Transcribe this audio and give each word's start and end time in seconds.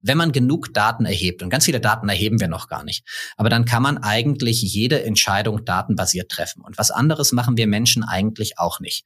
Wenn 0.00 0.16
man 0.16 0.30
genug 0.30 0.72
Daten 0.74 1.06
erhebt, 1.06 1.42
und 1.42 1.50
ganz 1.50 1.64
viele 1.64 1.80
Daten 1.80 2.08
erheben 2.08 2.38
wir 2.40 2.46
noch 2.46 2.68
gar 2.68 2.84
nicht, 2.84 3.04
aber 3.36 3.48
dann 3.48 3.64
kann 3.64 3.82
man 3.82 3.98
eigentlich 3.98 4.62
jede 4.62 5.02
Entscheidung 5.02 5.64
datenbasiert 5.64 6.30
treffen. 6.30 6.62
Und 6.62 6.78
was 6.78 6.92
anderes 6.92 7.32
machen 7.32 7.56
wir 7.56 7.66
Menschen 7.66 8.04
eigentlich 8.04 8.58
auch 8.58 8.78
nicht. 8.78 9.04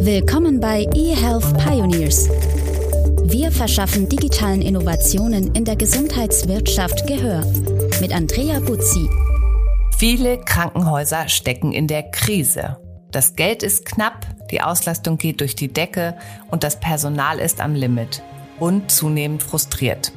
Willkommen 0.00 0.58
bei 0.58 0.88
eHealth 0.92 1.56
Pioneers. 1.58 2.28
Wir 3.22 3.52
verschaffen 3.52 4.08
digitalen 4.08 4.60
Innovationen 4.60 5.54
in 5.54 5.64
der 5.64 5.76
Gesundheitswirtschaft 5.76 7.06
Gehör. 7.06 7.44
Mit 8.00 8.12
Andrea 8.12 8.58
Buzzi. 8.58 9.08
Viele 9.98 10.40
Krankenhäuser 10.40 11.28
stecken 11.28 11.72
in 11.72 11.86
der 11.86 12.10
Krise. 12.10 12.78
Das 13.12 13.36
Geld 13.36 13.62
ist 13.62 13.84
knapp, 13.84 14.26
die 14.50 14.62
Auslastung 14.62 15.16
geht 15.16 15.40
durch 15.40 15.54
die 15.54 15.72
Decke 15.72 16.16
und 16.50 16.64
das 16.64 16.80
Personal 16.80 17.38
ist 17.38 17.60
am 17.60 17.74
Limit 17.74 18.20
und 18.60 18.90
zunehmend 18.90 19.42
frustriert. 19.42 20.12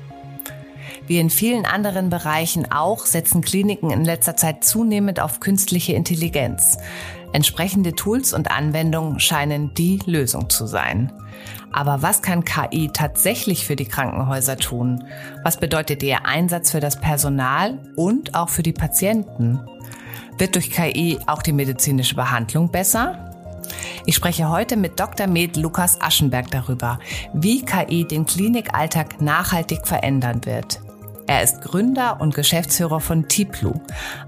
Wie 1.08 1.20
in 1.20 1.30
vielen 1.30 1.66
anderen 1.66 2.10
Bereichen 2.10 2.72
auch, 2.72 3.06
setzen 3.06 3.42
Kliniken 3.42 3.90
in 3.90 4.06
letzter 4.06 4.38
Zeit 4.38 4.64
zunehmend 4.64 5.20
auf 5.20 5.40
künstliche 5.40 5.94
Intelligenz. 5.94 6.78
Entsprechende 7.34 7.94
Tools 7.94 8.34
und 8.34 8.52
Anwendungen 8.52 9.20
scheinen 9.20 9.74
die 9.74 10.00
Lösung 10.06 10.50
zu 10.50 10.66
sein. 10.66 11.12
Aber 11.74 12.04
was 12.04 12.22
kann 12.22 12.46
KI 12.46 12.92
tatsächlich 12.94 13.66
für 13.66 13.76
die 13.76 13.86
Krankenhäuser 13.86 14.58
tun? 14.58 15.04
Was 15.44 15.60
bedeutet 15.60 16.04
ihr 16.04 16.26
Einsatz 16.26 16.72
für 16.72 16.80
das 16.80 17.02
Personal 17.02 17.80
und 17.96 18.36
auch 18.36 18.50
für 18.50 18.64
die 18.64 18.74
Patienten? 18.74 19.60
Wird 20.38 20.56
durch 20.56 20.72
KI 20.72 21.20
auch 21.26 21.42
die 21.42 21.54
medizinische 21.54 22.16
Behandlung 22.16 22.72
besser? 22.72 23.33
Ich 24.06 24.16
spreche 24.16 24.50
heute 24.50 24.76
mit 24.76 25.00
Dr. 25.00 25.28
Med 25.28 25.56
Lukas 25.56 26.02
Aschenberg 26.02 26.52
darüber, 26.52 27.00
wie 27.34 27.64
KI 27.64 28.06
den 28.06 28.26
Klinikalltag 28.26 29.22
nachhaltig 29.22 29.88
verändern 29.88 30.42
wird. 30.44 30.82
Er 31.26 31.42
ist 31.42 31.62
Gründer 31.62 32.20
und 32.20 32.36
Geschäftsführer 32.36 33.00
von 33.00 33.30
Tiplu, 33.30 33.80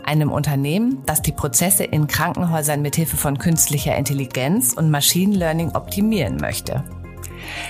einem 0.05 0.31
Unternehmen, 0.31 1.03
das 1.05 1.21
die 1.21 1.33
Prozesse 1.33 1.83
in 1.83 2.07
Krankenhäusern 2.07 2.81
mithilfe 2.81 3.17
von 3.17 3.37
künstlicher 3.37 3.97
Intelligenz 3.97 4.71
und 4.71 4.89
Machine 4.89 5.35
Learning 5.35 5.75
optimieren 5.75 6.37
möchte. 6.37 6.85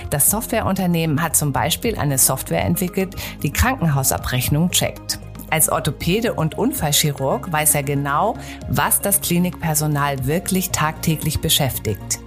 Das 0.08 0.30
Softwareunternehmen 0.30 1.20
hat 1.20 1.34
zum 1.34 1.52
Beispiel 1.52 1.96
eine 1.96 2.18
Software 2.18 2.64
entwickelt, 2.64 3.16
die 3.42 3.52
Krankenhausabrechnung 3.52 4.70
checkt. 4.70 5.18
Als 5.50 5.68
Orthopäde 5.68 6.34
und 6.34 6.58
Unfallchirurg 6.58 7.52
weiß 7.52 7.74
er 7.74 7.82
genau, 7.82 8.36
was 8.68 9.00
das 9.00 9.20
Klinikpersonal 9.20 10.26
wirklich 10.26 10.70
tagtäglich 10.70 11.40
beschäftigt. 11.40 12.20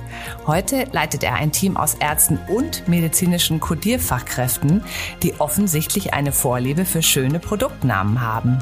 Heute 0.47 0.85
leitet 0.91 1.23
er 1.23 1.35
ein 1.35 1.51
Team 1.51 1.77
aus 1.77 1.95
Ärzten 1.95 2.39
und 2.47 2.87
medizinischen 2.87 3.59
Codierfachkräften, 3.59 4.83
die 5.23 5.39
offensichtlich 5.39 6.13
eine 6.13 6.31
Vorliebe 6.31 6.85
für 6.85 7.01
schöne 7.01 7.39
Produktnamen 7.39 8.21
haben. 8.21 8.59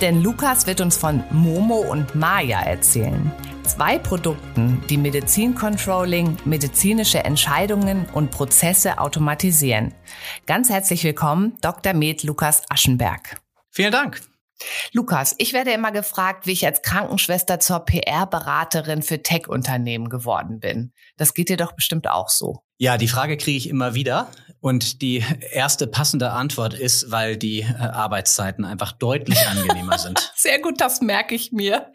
Denn 0.00 0.22
Lukas 0.22 0.66
wird 0.66 0.80
uns 0.80 0.96
von 0.96 1.22
Momo 1.30 1.76
und 1.76 2.14
Maya 2.14 2.60
erzählen. 2.60 3.30
Zwei 3.64 3.98
Produkten, 3.98 4.82
die 4.88 4.96
Medizincontrolling, 4.96 6.38
medizinische 6.44 7.22
Entscheidungen 7.24 8.06
und 8.12 8.30
Prozesse 8.30 8.98
automatisieren. 8.98 9.94
Ganz 10.46 10.70
herzlich 10.70 11.04
willkommen, 11.04 11.56
Dr. 11.60 11.92
Med 11.92 12.24
Lukas 12.24 12.62
Aschenberg. 12.68 13.39
Vielen 13.70 13.92
Dank. 13.92 14.20
Lukas, 14.92 15.34
ich 15.38 15.52
werde 15.52 15.72
immer 15.72 15.90
gefragt, 15.90 16.46
wie 16.46 16.52
ich 16.52 16.66
als 16.66 16.82
Krankenschwester 16.82 17.60
zur 17.60 17.80
PR-Beraterin 17.80 19.02
für 19.02 19.22
Tech-Unternehmen 19.22 20.08
geworden 20.08 20.60
bin. 20.60 20.92
Das 21.16 21.34
geht 21.34 21.48
dir 21.48 21.56
doch 21.56 21.72
bestimmt 21.72 22.08
auch 22.08 22.28
so. 22.28 22.62
Ja, 22.78 22.98
die 22.98 23.08
Frage 23.08 23.36
kriege 23.36 23.56
ich 23.56 23.68
immer 23.68 23.94
wieder. 23.94 24.30
Und 24.60 25.00
die 25.00 25.24
erste 25.52 25.86
passende 25.86 26.32
Antwort 26.32 26.74
ist, 26.74 27.10
weil 27.10 27.38
die 27.38 27.60
äh, 27.60 27.74
Arbeitszeiten 27.74 28.66
einfach 28.66 28.92
deutlich 28.92 29.38
angenehmer 29.48 29.98
sind. 29.98 30.32
Sehr 30.36 30.60
gut, 30.60 30.82
das 30.82 31.00
merke 31.00 31.34
ich 31.34 31.50
mir. 31.50 31.90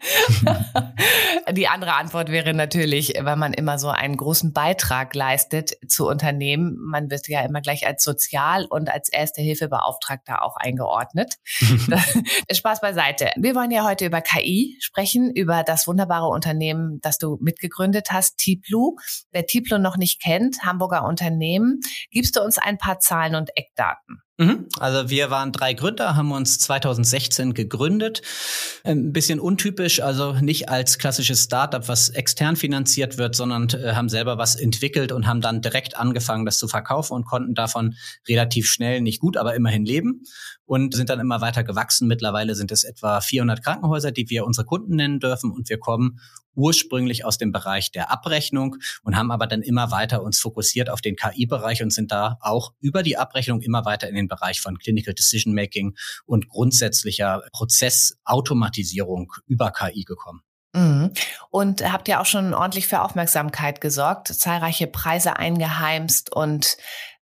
die 1.52 1.68
andere 1.68 1.94
Antwort 1.94 2.30
wäre 2.30 2.54
natürlich, 2.54 3.14
weil 3.20 3.36
man 3.36 3.52
immer 3.52 3.78
so 3.78 3.88
einen 3.88 4.16
großen 4.16 4.52
Beitrag 4.52 5.14
leistet 5.14 5.76
zu 5.86 6.08
Unternehmen. 6.08 6.76
Man 6.80 7.08
wird 7.08 7.28
ja 7.28 7.42
immer 7.42 7.60
gleich 7.60 7.86
als 7.86 8.02
Sozial- 8.02 8.66
und 8.66 8.90
als 8.90 9.10
Erste-Hilfe-Beauftragter 9.10 10.42
auch 10.42 10.56
eingeordnet. 10.56 11.36
Spaß 12.52 12.80
beiseite. 12.80 13.30
Wir 13.36 13.54
wollen 13.54 13.70
ja 13.70 13.84
heute 13.84 14.06
über 14.06 14.20
KI 14.20 14.76
sprechen, 14.80 15.30
über 15.30 15.62
das 15.62 15.86
wunderbare 15.86 16.26
Unternehmen, 16.26 17.00
das 17.00 17.18
du 17.18 17.38
mitgegründet 17.40 18.08
hast, 18.10 18.38
Tiplu. 18.38 18.96
Wer 19.30 19.46
Tiplu 19.46 19.78
noch 19.78 19.96
nicht 19.96 20.20
kennt, 20.20 20.64
Hamburger 20.64 21.04
Unternehmen, 21.04 21.80
gibst 22.10 22.34
du 22.34 22.40
uns 22.42 22.55
ein 22.58 22.78
paar 22.78 23.00
Zahlen 23.00 23.34
und 23.34 23.50
Eckdaten. 23.56 24.22
Mhm. 24.38 24.66
Also 24.78 25.08
wir 25.08 25.30
waren 25.30 25.50
drei 25.50 25.72
Gründer, 25.72 26.14
haben 26.14 26.30
uns 26.30 26.58
2016 26.58 27.54
gegründet. 27.54 28.20
Ein 28.84 29.12
bisschen 29.12 29.40
untypisch, 29.40 30.00
also 30.02 30.34
nicht 30.34 30.68
als 30.68 30.98
klassisches 30.98 31.44
Startup, 31.44 31.88
was 31.88 32.10
extern 32.10 32.56
finanziert 32.56 33.16
wird, 33.16 33.34
sondern 33.34 33.68
äh, 33.70 33.94
haben 33.94 34.10
selber 34.10 34.36
was 34.36 34.54
entwickelt 34.54 35.10
und 35.12 35.26
haben 35.26 35.40
dann 35.40 35.62
direkt 35.62 35.96
angefangen, 35.96 36.44
das 36.44 36.58
zu 36.58 36.68
verkaufen 36.68 37.14
und 37.14 37.24
konnten 37.24 37.54
davon 37.54 37.94
relativ 38.28 38.68
schnell, 38.68 39.00
nicht 39.00 39.20
gut, 39.20 39.38
aber 39.38 39.54
immerhin 39.54 39.86
leben 39.86 40.24
und 40.66 40.94
sind 40.94 41.08
dann 41.08 41.20
immer 41.20 41.40
weiter 41.40 41.64
gewachsen. 41.64 42.06
Mittlerweile 42.06 42.54
sind 42.54 42.70
es 42.72 42.84
etwa 42.84 43.22
400 43.22 43.64
Krankenhäuser, 43.64 44.12
die 44.12 44.28
wir 44.28 44.44
unsere 44.44 44.66
Kunden 44.66 44.96
nennen 44.96 45.18
dürfen 45.18 45.50
und 45.50 45.70
wir 45.70 45.78
kommen 45.78 46.20
ursprünglich 46.56 47.24
aus 47.24 47.38
dem 47.38 47.52
Bereich 47.52 47.92
der 47.92 48.10
Abrechnung 48.10 48.76
und 49.04 49.16
haben 49.16 49.30
aber 49.30 49.46
dann 49.46 49.62
immer 49.62 49.90
weiter 49.90 50.22
uns 50.22 50.40
fokussiert 50.40 50.90
auf 50.90 51.00
den 51.00 51.14
KI-Bereich 51.14 51.82
und 51.82 51.92
sind 51.92 52.10
da 52.10 52.38
auch 52.40 52.72
über 52.80 53.02
die 53.02 53.16
Abrechnung 53.16 53.60
immer 53.60 53.84
weiter 53.84 54.08
in 54.08 54.14
den 54.14 54.25
Bereich 54.28 54.60
von 54.60 54.78
Clinical 54.78 55.14
Decision 55.14 55.54
Making 55.54 55.96
und 56.24 56.48
grundsätzlicher 56.48 57.42
Prozessautomatisierung 57.52 59.32
über 59.46 59.70
KI 59.72 60.04
gekommen. 60.04 60.42
Mhm. 60.74 61.12
Und 61.50 61.90
habt 61.90 62.06
ihr 62.08 62.20
auch 62.20 62.26
schon 62.26 62.52
ordentlich 62.52 62.86
für 62.86 63.00
Aufmerksamkeit 63.00 63.80
gesorgt, 63.80 64.28
zahlreiche 64.28 64.86
Preise 64.86 65.36
eingeheimst 65.36 66.34
und 66.34 66.76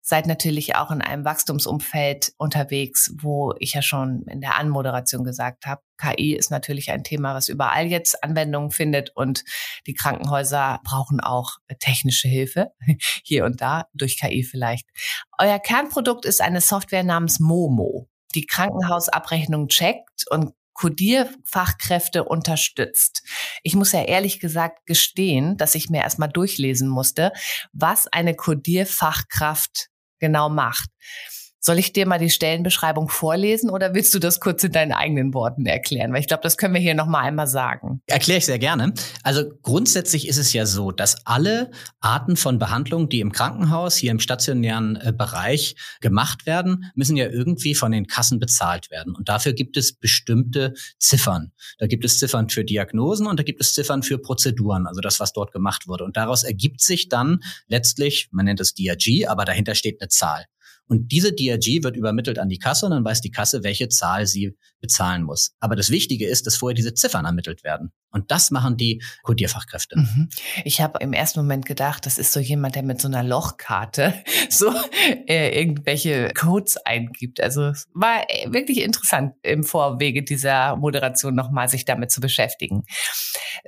seid 0.07 0.27
natürlich 0.27 0.75
auch 0.75 0.91
in 0.91 1.01
einem 1.01 1.25
Wachstumsumfeld 1.25 2.33
unterwegs, 2.37 3.11
wo 3.17 3.55
ich 3.57 3.73
ja 3.73 3.81
schon 3.81 4.23
in 4.27 4.39
der 4.39 4.55
Anmoderation 4.55 5.23
gesagt 5.23 5.65
habe, 5.65 5.81
KI 5.97 6.35
ist 6.35 6.51
natürlich 6.51 6.91
ein 6.91 7.03
Thema, 7.03 7.33
was 7.33 7.49
überall 7.49 7.87
jetzt 7.87 8.23
Anwendungen 8.23 8.69
findet 8.69 9.09
und 9.15 9.43
die 9.87 9.95
Krankenhäuser 9.95 10.79
brauchen 10.83 11.21
auch 11.21 11.57
technische 11.79 12.27
Hilfe 12.27 12.71
hier 13.23 13.45
und 13.45 13.61
da 13.61 13.87
durch 13.95 14.19
KI 14.19 14.43
vielleicht. 14.43 14.87
Euer 15.39 15.57
Kernprodukt 15.57 16.25
ist 16.25 16.39
eine 16.39 16.61
Software 16.61 17.03
namens 17.03 17.39
Momo, 17.39 18.07
die 18.35 18.45
Krankenhausabrechnung 18.45 19.69
checkt 19.69 20.25
und 20.29 20.53
Codierfachkräfte 20.75 22.25
unterstützt. 22.25 23.23
Ich 23.63 23.75
muss 23.75 23.93
ja 23.93 24.03
ehrlich 24.03 24.39
gesagt 24.39 24.85
gestehen, 24.85 25.57
dass 25.57 25.73
ich 25.73 25.89
mir 25.89 26.01
erstmal 26.01 26.29
durchlesen 26.29 26.89
musste, 26.89 27.31
was 27.73 28.05
eine 28.07 28.35
Codierfachkraft 28.35 29.89
genau 30.25 30.49
macht. 30.49 30.89
Soll 31.65 31.79
ich 31.79 31.93
dir 31.93 32.05
mal 32.05 32.19
die 32.19 32.29
Stellenbeschreibung 32.29 33.09
vorlesen 33.09 33.71
oder 33.71 33.95
willst 33.95 34.13
du 34.13 34.19
das 34.19 34.39
kurz 34.39 34.63
in 34.63 34.71
deinen 34.71 34.91
eigenen 34.91 35.33
Worten 35.33 35.65
erklären? 35.65 36.13
Weil 36.13 36.19
ich 36.19 36.27
glaube, 36.27 36.43
das 36.43 36.57
können 36.57 36.75
wir 36.75 36.81
hier 36.81 36.93
noch 36.93 37.07
mal 37.07 37.21
einmal 37.21 37.47
sagen. 37.47 38.03
Erkläre 38.05 38.37
ich 38.37 38.45
sehr 38.45 38.59
gerne. 38.59 38.93
Also 39.23 39.51
grundsätzlich 39.63 40.27
ist 40.27 40.37
es 40.37 40.53
ja 40.53 40.67
so, 40.67 40.91
dass 40.91 41.25
alle 41.25 41.71
Arten 42.01 42.35
von 42.35 42.59
Behandlungen, 42.59 43.09
die 43.09 43.19
im 43.19 43.31
Krankenhaus, 43.31 43.95
hier 43.95 44.11
im 44.11 44.19
stationären 44.19 44.95
äh, 44.97 45.11
Bereich 45.11 45.75
gemacht 46.01 46.45
werden, 46.45 46.91
müssen 46.93 47.17
ja 47.17 47.29
irgendwie 47.29 47.73
von 47.73 47.91
den 47.91 48.05
Kassen 48.05 48.37
bezahlt 48.37 48.91
werden. 48.91 49.15
Und 49.15 49.27
dafür 49.27 49.53
gibt 49.53 49.75
es 49.75 49.93
bestimmte 49.93 50.75
Ziffern. 50.99 51.51
Da 51.79 51.87
gibt 51.87 52.05
es 52.05 52.19
Ziffern 52.19 52.47
für 52.47 52.63
Diagnosen 52.63 53.25
und 53.25 53.39
da 53.39 53.43
gibt 53.43 53.59
es 53.59 53.73
Ziffern 53.73 54.03
für 54.03 54.19
Prozeduren, 54.19 54.85
also 54.85 55.01
das, 55.01 55.19
was 55.19 55.33
dort 55.33 55.51
gemacht 55.51 55.87
wurde. 55.87 56.03
Und 56.03 56.15
daraus 56.15 56.43
ergibt 56.43 56.81
sich 56.81 57.09
dann 57.09 57.39
letztlich, 57.67 58.29
man 58.29 58.45
nennt 58.45 58.59
es 58.59 58.75
DRG, 58.75 59.27
aber 59.27 59.45
dahinter 59.45 59.73
steht 59.73 59.99
eine 59.99 60.09
Zahl. 60.09 60.45
Und 60.87 61.11
diese 61.11 61.33
DRG 61.33 61.83
wird 61.83 61.95
übermittelt 61.95 62.37
an 62.37 62.49
die 62.49 62.59
Kasse 62.59 62.85
und 62.85 62.91
dann 62.91 63.03
weiß 63.03 63.21
die 63.21 63.31
Kasse, 63.31 63.63
welche 63.63 63.89
Zahl 63.89 64.27
sie 64.27 64.55
bezahlen 64.79 65.23
muss. 65.23 65.55
Aber 65.59 65.75
das 65.75 65.89
Wichtige 65.89 66.27
ist, 66.27 66.45
dass 66.45 66.57
vorher 66.57 66.75
diese 66.75 66.93
Ziffern 66.93 67.25
ermittelt 67.25 67.63
werden. 67.63 67.91
Und 68.15 68.31
das 68.31 68.49
machen 68.49 68.77
die 68.77 69.03
Codierfachkräfte. 69.23 69.99
Mhm. 69.99 70.29
Ich 70.63 70.79
habe 70.79 70.99
im 71.01 71.11
ersten 71.11 71.41
Moment 71.41 71.65
gedacht, 71.65 72.05
das 72.05 72.17
ist 72.17 72.31
so 72.31 72.39
jemand, 72.39 72.75
der 72.75 72.83
mit 72.83 73.01
so 73.01 73.09
einer 73.09 73.23
Lochkarte 73.23 74.13
so 74.49 74.73
äh, 75.27 75.59
irgendwelche 75.59 76.31
Codes 76.33 76.77
eingibt. 76.77 77.41
Also 77.41 77.65
es 77.65 77.89
war 77.93 78.25
wirklich 78.45 78.83
interessant 78.83 79.33
im 79.43 79.65
Vorwege 79.65 80.23
dieser 80.23 80.77
Moderation 80.77 81.35
nochmal 81.35 81.67
sich 81.67 81.83
damit 81.83 82.09
zu 82.09 82.21
beschäftigen. 82.21 82.85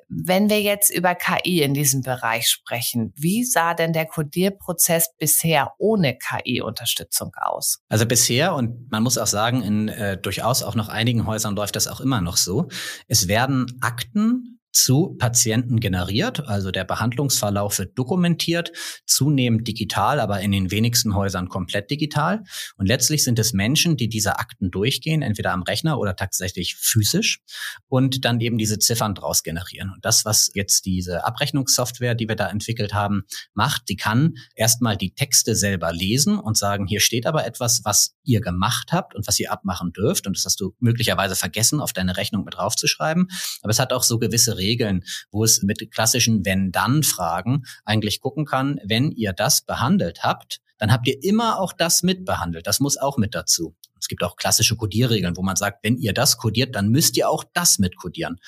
Wenn 0.07 0.49
wir 0.49 0.61
jetzt 0.61 0.91
über 0.91 1.13
KI 1.13 1.61
in 1.61 1.73
diesem 1.73 2.01
Bereich 2.01 2.47
sprechen, 2.47 3.11
wie 3.17 3.43
sah 3.43 3.73
denn 3.73 3.91
der 3.91 4.05
Codierprozess 4.05 5.09
bisher 5.19 5.73
ohne 5.77 6.17
KI-Unterstützung 6.17 7.31
aus? 7.35 7.79
Also 7.89 8.05
bisher, 8.05 8.55
und 8.55 8.89
man 8.91 9.03
muss 9.03 9.17
auch 9.17 9.27
sagen, 9.27 9.61
in 9.61 9.89
äh, 9.89 10.17
durchaus 10.17 10.63
auch 10.63 10.75
noch 10.75 10.87
einigen 10.87 11.27
Häusern 11.27 11.53
läuft 11.53 11.75
das 11.75 11.87
auch 11.89 11.99
immer 11.99 12.21
noch 12.21 12.37
so, 12.37 12.69
es 13.09 13.27
werden 13.27 13.77
Akten 13.81 14.36
zu 14.71 15.15
Patienten 15.17 15.79
generiert. 15.79 16.47
Also 16.47 16.71
der 16.71 16.83
Behandlungsverlauf 16.83 17.79
wird 17.79 17.97
dokumentiert, 17.97 18.71
zunehmend 19.05 19.67
digital, 19.67 20.19
aber 20.19 20.41
in 20.41 20.51
den 20.51 20.71
wenigsten 20.71 21.15
Häusern 21.15 21.49
komplett 21.49 21.89
digital. 21.89 22.43
Und 22.77 22.85
letztlich 22.85 23.23
sind 23.23 23.39
es 23.39 23.53
Menschen, 23.53 23.97
die 23.97 24.07
diese 24.07 24.39
Akten 24.39 24.71
durchgehen, 24.71 25.21
entweder 25.21 25.51
am 25.53 25.63
Rechner 25.63 25.99
oder 25.99 26.15
tatsächlich 26.15 26.75
physisch 26.75 27.39
und 27.87 28.23
dann 28.23 28.39
eben 28.39 28.57
diese 28.57 28.79
Ziffern 28.79 29.15
draus 29.15 29.43
generieren. 29.43 29.91
Und 29.93 30.05
das, 30.05 30.25
was 30.25 30.51
jetzt 30.53 30.85
diese 30.85 31.25
Abrechnungssoftware, 31.25 32.15
die 32.15 32.27
wir 32.27 32.35
da 32.35 32.49
entwickelt 32.49 32.93
haben, 32.93 33.23
macht, 33.53 33.89
die 33.89 33.95
kann 33.95 34.35
erstmal 34.55 34.95
die 34.95 35.13
Texte 35.13 35.55
selber 35.55 35.91
lesen 35.91 36.37
und 36.37 36.57
sagen, 36.57 36.85
hier 36.87 36.99
steht 36.99 37.25
aber 37.25 37.45
etwas, 37.45 37.81
was 37.83 38.15
ihr 38.23 38.41
gemacht 38.41 38.91
habt 38.91 39.15
und 39.15 39.27
was 39.27 39.39
ihr 39.39 39.51
abmachen 39.51 39.91
dürft. 39.91 40.27
Und 40.27 40.37
das 40.37 40.45
hast 40.45 40.59
du 40.59 40.75
möglicherweise 40.79 41.35
vergessen, 41.35 41.79
auf 41.79 41.93
deine 41.93 42.17
Rechnung 42.17 42.43
mit 42.43 42.55
draufzuschreiben. 42.55 43.27
Aber 43.63 43.71
es 43.71 43.79
hat 43.79 43.91
auch 43.91 44.03
so 44.03 44.19
gewisse 44.19 44.57
Regeln, 44.57 44.66
Regeln, 44.67 45.03
wo 45.31 45.43
es 45.43 45.63
mit 45.63 45.91
klassischen 45.91 46.45
Wenn-Dann-Fragen 46.45 47.65
eigentlich 47.85 48.19
gucken 48.19 48.45
kann, 48.45 48.79
wenn 48.83 49.11
ihr 49.11 49.33
das 49.33 49.61
behandelt 49.61 50.23
habt, 50.23 50.59
dann 50.77 50.91
habt 50.91 51.07
ihr 51.07 51.23
immer 51.23 51.59
auch 51.59 51.73
das 51.73 52.03
mitbehandelt. 52.03 52.67
Das 52.67 52.79
muss 52.79 52.97
auch 52.97 53.17
mit 53.17 53.33
dazu. 53.33 53.75
Es 53.99 54.07
gibt 54.07 54.23
auch 54.23 54.35
klassische 54.35 54.75
Codierregeln, 54.75 55.35
wo 55.37 55.41
man 55.41 55.55
sagt, 55.55 55.83
wenn 55.83 55.97
ihr 55.97 56.13
das 56.13 56.37
codiert, 56.37 56.75
dann 56.75 56.89
müsst 56.89 57.17
ihr 57.17 57.29
auch 57.29 57.43
das 57.53 57.79
mitcodieren. 57.79 58.39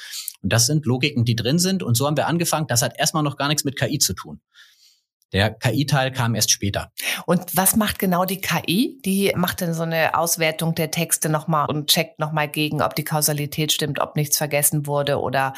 Und 0.41 0.53
das 0.53 0.67
sind 0.67 0.85
Logiken, 0.85 1.25
die 1.25 1.35
drin 1.35 1.57
sind. 1.57 1.81
Und 1.81 1.95
so 1.95 2.05
haben 2.05 2.17
wir 2.17 2.27
angefangen. 2.27 2.67
Das 2.67 2.81
hat 2.81 2.99
erstmal 2.99 3.23
noch 3.23 3.37
gar 3.37 3.47
nichts 3.47 3.63
mit 3.63 3.77
KI 3.77 3.97
zu 3.97 4.13
tun. 4.13 4.41
Der 5.31 5.51
KI-Teil 5.51 6.11
kam 6.11 6.33
erst 6.33 6.49
später. 6.49 6.91
Und 7.25 7.55
was 7.55 7.75
macht 7.75 7.99
genau 7.99 8.25
die 8.25 8.41
KI? 8.41 8.99
Die 9.05 9.31
macht 9.35 9.61
dann 9.61 9.75
so 9.75 9.83
eine 9.83 10.17
Auswertung 10.17 10.73
der 10.73 10.89
Texte 10.89 11.29
nochmal 11.29 11.67
und 11.69 11.87
checkt 11.87 12.19
nochmal 12.19 12.47
gegen, 12.47 12.81
ob 12.81 12.95
die 12.95 13.03
Kausalität 13.03 13.71
stimmt, 13.71 13.99
ob 13.99 14.15
nichts 14.15 14.37
vergessen 14.37 14.87
wurde 14.87 15.19
oder 15.19 15.53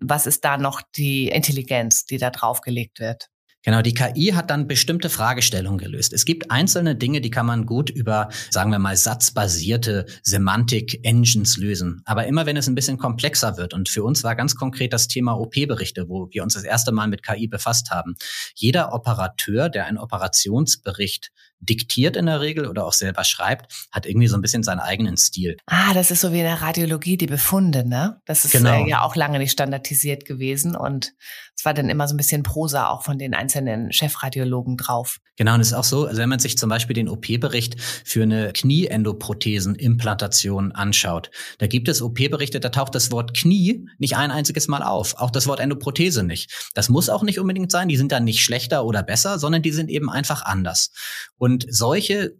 was 0.00 0.26
ist 0.26 0.44
da 0.44 0.58
noch 0.58 0.82
die 0.96 1.28
Intelligenz, 1.28 2.04
die 2.04 2.18
da 2.18 2.30
draufgelegt 2.30 3.00
wird? 3.00 3.28
Genau, 3.64 3.82
die 3.82 3.92
KI 3.92 4.32
hat 4.34 4.50
dann 4.50 4.68
bestimmte 4.68 5.10
Fragestellungen 5.10 5.78
gelöst. 5.78 6.12
Es 6.12 6.24
gibt 6.24 6.50
einzelne 6.50 6.94
Dinge, 6.94 7.20
die 7.20 7.30
kann 7.30 7.44
man 7.44 7.66
gut 7.66 7.90
über, 7.90 8.28
sagen 8.50 8.70
wir 8.70 8.78
mal, 8.78 8.96
satzbasierte 8.96 10.06
Semantik-Engines 10.22 11.56
lösen. 11.56 12.00
Aber 12.04 12.26
immer 12.26 12.46
wenn 12.46 12.56
es 12.56 12.68
ein 12.68 12.76
bisschen 12.76 12.98
komplexer 12.98 13.56
wird, 13.56 13.74
und 13.74 13.88
für 13.88 14.04
uns 14.04 14.22
war 14.22 14.36
ganz 14.36 14.54
konkret 14.54 14.92
das 14.92 15.08
Thema 15.08 15.32
OP-Berichte, 15.38 16.08
wo 16.08 16.28
wir 16.30 16.44
uns 16.44 16.54
das 16.54 16.62
erste 16.62 16.92
Mal 16.92 17.08
mit 17.08 17.24
KI 17.24 17.48
befasst 17.48 17.90
haben. 17.90 18.14
Jeder 18.54 18.92
Operateur, 18.92 19.68
der 19.68 19.86
einen 19.86 19.98
Operationsbericht 19.98 21.30
diktiert 21.60 22.16
in 22.16 22.26
der 22.26 22.40
Regel 22.40 22.66
oder 22.66 22.84
auch 22.84 22.92
selber 22.92 23.24
schreibt, 23.24 23.88
hat 23.90 24.06
irgendwie 24.06 24.28
so 24.28 24.36
ein 24.36 24.42
bisschen 24.42 24.62
seinen 24.62 24.80
eigenen 24.80 25.16
Stil. 25.16 25.56
Ah, 25.66 25.94
das 25.94 26.10
ist 26.10 26.20
so 26.20 26.32
wie 26.32 26.38
in 26.38 26.44
der 26.44 26.62
Radiologie 26.62 27.16
die 27.16 27.26
Befunde, 27.26 27.88
ne? 27.88 28.20
Das 28.24 28.44
ist 28.44 28.52
genau. 28.52 28.84
äh, 28.84 28.88
ja 28.88 29.02
auch 29.02 29.16
lange 29.16 29.38
nicht 29.38 29.52
standardisiert 29.52 30.24
gewesen 30.24 30.76
und 30.76 31.14
es 31.58 31.64
war 31.64 31.74
dann 31.74 31.88
immer 31.88 32.06
so 32.06 32.14
ein 32.14 32.18
bisschen 32.18 32.44
Prosa 32.44 32.88
auch 32.88 33.02
von 33.02 33.18
den 33.18 33.34
einzelnen 33.34 33.92
Chefradiologen 33.92 34.76
drauf. 34.76 35.18
Genau, 35.36 35.54
und 35.54 35.60
es 35.60 35.68
ist 35.68 35.74
auch 35.74 35.84
so, 35.84 36.04
also 36.06 36.20
wenn 36.20 36.28
man 36.28 36.38
sich 36.38 36.58
zum 36.58 36.68
Beispiel 36.68 36.94
den 36.94 37.08
OP-Bericht 37.08 37.80
für 37.80 38.22
eine 38.22 38.52
Knieendoprothesenimplantation 38.52 40.72
anschaut, 40.72 41.30
da 41.58 41.66
gibt 41.66 41.88
es 41.88 42.02
OP-Berichte, 42.02 42.60
da 42.60 42.68
taucht 42.68 42.94
das 42.94 43.10
Wort 43.10 43.36
Knie 43.36 43.88
nicht 43.98 44.16
ein 44.16 44.30
einziges 44.30 44.68
Mal 44.68 44.84
auf, 44.84 45.16
auch 45.16 45.32
das 45.32 45.48
Wort 45.48 45.58
Endoprothese 45.58 46.22
nicht. 46.22 46.70
Das 46.74 46.88
muss 46.88 47.08
auch 47.08 47.24
nicht 47.24 47.40
unbedingt 47.40 47.72
sein, 47.72 47.88
die 47.88 47.96
sind 47.96 48.12
dann 48.12 48.22
nicht 48.22 48.42
schlechter 48.42 48.84
oder 48.84 49.02
besser, 49.02 49.40
sondern 49.40 49.62
die 49.62 49.72
sind 49.72 49.90
eben 49.90 50.10
einfach 50.10 50.42
anders. 50.42 50.92
Und 51.36 51.47
solche 51.68 52.36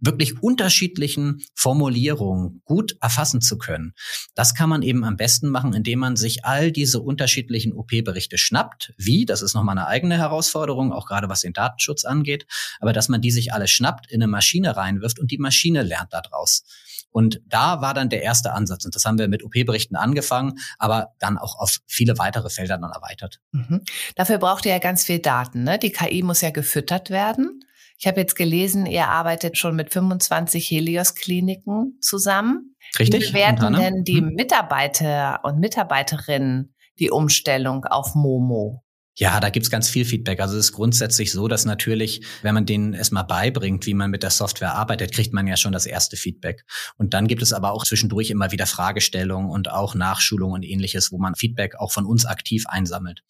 wirklich 0.00 0.42
unterschiedlichen 0.42 1.42
Formulierungen 1.54 2.62
gut 2.64 2.96
erfassen 3.00 3.40
zu 3.40 3.58
können. 3.58 3.92
Das 4.34 4.54
kann 4.54 4.70
man 4.70 4.82
eben 4.82 5.04
am 5.04 5.16
besten 5.16 5.50
machen, 5.50 5.74
indem 5.74 5.98
man 5.98 6.16
sich 6.16 6.44
all 6.44 6.72
diese 6.72 7.00
unterschiedlichen 7.00 7.72
OP-Berichte 7.74 8.38
schnappt. 8.38 8.94
Wie? 8.96 9.26
Das 9.26 9.42
ist 9.42 9.54
nochmal 9.54 9.76
eine 9.76 9.86
eigene 9.86 10.16
Herausforderung, 10.16 10.92
auch 10.92 11.06
gerade 11.06 11.28
was 11.28 11.42
den 11.42 11.52
Datenschutz 11.52 12.04
angeht. 12.04 12.46
Aber 12.80 12.92
dass 12.92 13.08
man 13.08 13.20
die 13.20 13.30
sich 13.30 13.52
alle 13.52 13.68
schnappt, 13.68 14.10
in 14.10 14.22
eine 14.22 14.30
Maschine 14.30 14.76
reinwirft 14.76 15.18
und 15.18 15.30
die 15.30 15.38
Maschine 15.38 15.82
lernt 15.82 16.12
daraus. 16.12 16.64
Und 17.12 17.40
da 17.46 17.80
war 17.80 17.92
dann 17.92 18.08
der 18.08 18.22
erste 18.22 18.52
Ansatz. 18.52 18.84
Und 18.84 18.94
das 18.94 19.04
haben 19.04 19.18
wir 19.18 19.28
mit 19.28 19.42
OP-Berichten 19.42 19.96
angefangen, 19.96 20.58
aber 20.78 21.08
dann 21.18 21.38
auch 21.38 21.58
auf 21.58 21.78
viele 21.86 22.18
weitere 22.18 22.50
Felder 22.50 22.78
dann 22.78 22.92
erweitert. 22.92 23.40
Mhm. 23.50 23.82
Dafür 24.14 24.38
braucht 24.38 24.64
ihr 24.64 24.72
ja 24.72 24.78
ganz 24.78 25.04
viel 25.04 25.18
Daten. 25.18 25.64
Ne? 25.64 25.78
Die 25.78 25.90
KI 25.90 26.22
muss 26.22 26.40
ja 26.40 26.50
gefüttert 26.50 27.10
werden. 27.10 27.64
Ich 28.00 28.06
habe 28.06 28.18
jetzt 28.18 28.34
gelesen, 28.34 28.86
ihr 28.86 29.08
arbeitet 29.08 29.58
schon 29.58 29.76
mit 29.76 29.92
25 29.92 30.70
Helios-Kliniken 30.70 31.98
zusammen. 32.00 32.74
Richtig. 32.98 33.28
Wie 33.28 33.32
bewerten 33.32 33.74
denn 33.74 34.04
die 34.04 34.20
hm. 34.20 34.32
Mitarbeiter 34.34 35.40
und 35.42 35.60
Mitarbeiterinnen 35.60 36.74
die 36.98 37.10
Umstellung 37.10 37.84
auf 37.84 38.14
Momo? 38.14 38.82
Ja, 39.20 39.38
da 39.38 39.50
gibt's 39.50 39.68
ganz 39.68 39.90
viel 39.90 40.06
Feedback. 40.06 40.40
Also 40.40 40.56
es 40.56 40.68
ist 40.68 40.72
grundsätzlich 40.72 41.30
so, 41.30 41.46
dass 41.46 41.66
natürlich, 41.66 42.22
wenn 42.40 42.54
man 42.54 42.64
denen 42.64 42.94
erstmal 42.94 43.24
beibringt, 43.24 43.84
wie 43.84 43.92
man 43.92 44.10
mit 44.10 44.22
der 44.22 44.30
Software 44.30 44.74
arbeitet, 44.74 45.12
kriegt 45.12 45.34
man 45.34 45.46
ja 45.46 45.58
schon 45.58 45.74
das 45.74 45.84
erste 45.84 46.16
Feedback. 46.16 46.64
Und 46.96 47.12
dann 47.12 47.28
gibt 47.28 47.42
es 47.42 47.52
aber 47.52 47.72
auch 47.72 47.84
zwischendurch 47.84 48.30
immer 48.30 48.50
wieder 48.50 48.64
Fragestellungen 48.64 49.50
und 49.50 49.70
auch 49.70 49.94
Nachschulungen 49.94 50.54
und 50.54 50.62
ähnliches, 50.62 51.12
wo 51.12 51.18
man 51.18 51.34
Feedback 51.34 51.74
auch 51.76 51.92
von 51.92 52.06
uns 52.06 52.24
aktiv 52.24 52.64
einsammelt. 52.66 53.20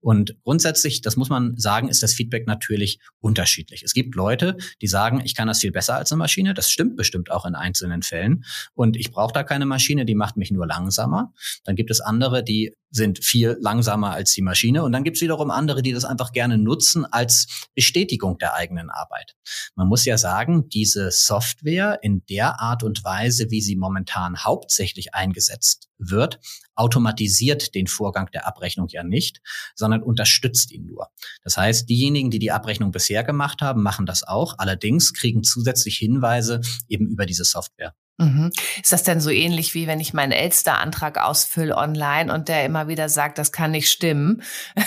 Und 0.00 0.36
grundsätzlich, 0.44 1.00
das 1.00 1.16
muss 1.16 1.30
man 1.30 1.56
sagen, 1.56 1.88
ist 1.88 2.02
das 2.02 2.12
Feedback 2.12 2.46
natürlich 2.46 3.00
unterschiedlich. 3.20 3.82
Es 3.82 3.94
gibt 3.94 4.14
Leute, 4.16 4.54
die 4.82 4.86
sagen, 4.86 5.22
ich 5.24 5.34
kann 5.34 5.48
das 5.48 5.60
viel 5.60 5.72
besser 5.72 5.94
als 5.94 6.12
eine 6.12 6.18
Maschine. 6.18 6.52
Das 6.52 6.70
stimmt 6.70 6.94
bestimmt 6.94 7.30
auch 7.30 7.46
in 7.46 7.54
einzelnen 7.54 8.02
Fällen. 8.02 8.44
Und 8.74 8.98
ich 8.98 9.12
brauche 9.12 9.32
da 9.32 9.44
keine 9.44 9.64
Maschine, 9.64 10.04
die 10.04 10.14
macht 10.14 10.36
mich 10.36 10.50
nur 10.50 10.66
langsamer. 10.66 11.32
Dann 11.64 11.74
gibt 11.74 11.90
es 11.90 12.02
andere, 12.02 12.44
die 12.44 12.74
sind 12.90 13.24
viel 13.24 13.56
langsamer 13.60 14.12
als 14.12 14.32
die 14.32 14.42
Maschine. 14.42 14.82
Und 14.82 14.92
dann 14.92 15.04
gibt 15.04 15.16
es 15.16 15.22
wiederum 15.22 15.50
andere, 15.50 15.82
die 15.82 15.92
das 15.92 16.04
einfach 16.04 16.32
gerne 16.32 16.58
nutzen 16.58 17.04
als 17.04 17.68
Bestätigung 17.74 18.38
der 18.38 18.54
eigenen 18.54 18.90
Arbeit. 18.90 19.34
Man 19.74 19.88
muss 19.88 20.04
ja 20.04 20.18
sagen, 20.18 20.68
diese 20.68 21.10
Software 21.10 21.98
in 22.02 22.24
der 22.26 22.60
Art 22.60 22.82
und 22.82 23.04
Weise, 23.04 23.50
wie 23.50 23.60
sie 23.60 23.76
momentan 23.76 24.44
hauptsächlich 24.44 25.14
eingesetzt 25.14 25.88
wird, 25.98 26.40
automatisiert 26.74 27.74
den 27.74 27.86
Vorgang 27.86 28.30
der 28.32 28.46
Abrechnung 28.46 28.88
ja 28.90 29.02
nicht, 29.02 29.40
sondern 29.74 30.02
unterstützt 30.02 30.70
ihn 30.72 30.86
nur. 30.86 31.08
Das 31.42 31.56
heißt, 31.56 31.88
diejenigen, 31.88 32.30
die 32.30 32.38
die 32.38 32.52
Abrechnung 32.52 32.92
bisher 32.92 33.24
gemacht 33.24 33.60
haben, 33.60 33.82
machen 33.82 34.06
das 34.06 34.22
auch, 34.22 34.54
allerdings 34.58 35.12
kriegen 35.12 35.42
zusätzlich 35.42 35.98
Hinweise 35.98 36.60
eben 36.88 37.08
über 37.08 37.26
diese 37.26 37.44
Software. 37.44 37.94
Mhm. 38.18 38.50
Ist 38.82 38.92
das 38.92 39.04
denn 39.04 39.20
so 39.20 39.30
ähnlich 39.30 39.74
wie 39.74 39.86
wenn 39.86 40.00
ich 40.00 40.12
meinen 40.12 40.32
Elster-Antrag 40.32 41.18
ausfülle 41.18 41.76
online 41.76 42.32
und 42.32 42.48
der 42.48 42.64
immer 42.64 42.88
wieder 42.88 43.08
sagt, 43.08 43.38
das 43.38 43.52
kann 43.52 43.70
nicht 43.70 43.88
stimmen, 43.90 44.42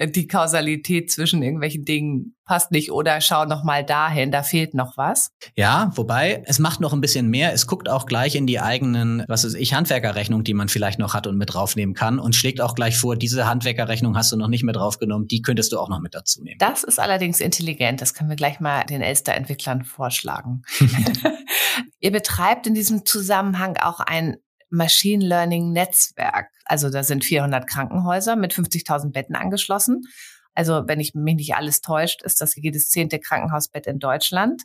die 0.00 0.28
Kausalität 0.28 1.10
zwischen 1.10 1.42
irgendwelchen 1.42 1.84
Dingen 1.84 2.36
passt 2.50 2.72
nicht 2.72 2.90
oder 2.90 3.20
schau 3.20 3.44
noch 3.44 3.62
mal 3.62 3.84
dahin, 3.84 4.32
da 4.32 4.42
fehlt 4.42 4.74
noch 4.74 4.96
was? 4.96 5.30
Ja, 5.54 5.92
wobei 5.94 6.42
es 6.46 6.58
macht 6.58 6.80
noch 6.80 6.92
ein 6.92 7.00
bisschen 7.00 7.28
mehr. 7.28 7.52
Es 7.52 7.68
guckt 7.68 7.88
auch 7.88 8.06
gleich 8.06 8.34
in 8.34 8.46
die 8.46 8.58
eigenen, 8.58 9.24
was 9.28 9.44
ist 9.44 9.54
ich, 9.54 9.74
Handwerkerrechnung, 9.74 10.42
die 10.42 10.54
man 10.54 10.68
vielleicht 10.68 10.98
noch 10.98 11.14
hat 11.14 11.28
und 11.28 11.36
mit 11.36 11.54
draufnehmen 11.54 11.94
kann 11.94 12.18
und 12.18 12.34
schlägt 12.34 12.60
auch 12.60 12.74
gleich 12.74 12.96
vor, 12.98 13.14
diese 13.14 13.46
Handwerkerrechnung 13.46 14.16
hast 14.16 14.32
du 14.32 14.36
noch 14.36 14.48
nicht 14.48 14.64
mit 14.64 14.74
draufgenommen, 14.74 15.28
die 15.28 15.42
könntest 15.42 15.72
du 15.72 15.78
auch 15.78 15.88
noch 15.88 16.00
mit 16.00 16.14
dazu 16.14 16.42
nehmen. 16.42 16.58
Das 16.58 16.82
ist 16.82 16.98
allerdings 16.98 17.38
intelligent. 17.38 18.00
Das 18.00 18.14
können 18.14 18.30
wir 18.30 18.36
gleich 18.36 18.58
mal 18.58 18.84
den 18.84 19.00
Elster-Entwicklern 19.02 19.84
vorschlagen. 19.84 20.62
Ihr 22.00 22.12
betreibt 22.12 22.59
in 22.66 22.74
diesem 22.74 23.04
Zusammenhang 23.06 23.76
auch 23.76 24.00
ein 24.00 24.36
Machine 24.70 25.24
Learning 25.24 25.72
Netzwerk. 25.72 26.50
Also 26.64 26.90
da 26.90 27.02
sind 27.02 27.24
400 27.24 27.66
Krankenhäuser 27.66 28.36
mit 28.36 28.54
50.000 28.54 29.12
Betten 29.12 29.34
angeschlossen. 29.34 30.02
Also 30.54 30.82
wenn 30.86 31.00
ich 31.00 31.14
mich 31.14 31.36
nicht 31.36 31.54
alles 31.54 31.80
täuscht, 31.80 32.22
ist 32.22 32.40
das 32.40 32.54
jedes 32.56 32.88
zehnte 32.88 33.18
Krankenhausbett 33.18 33.86
in 33.86 33.98
Deutschland. 33.98 34.62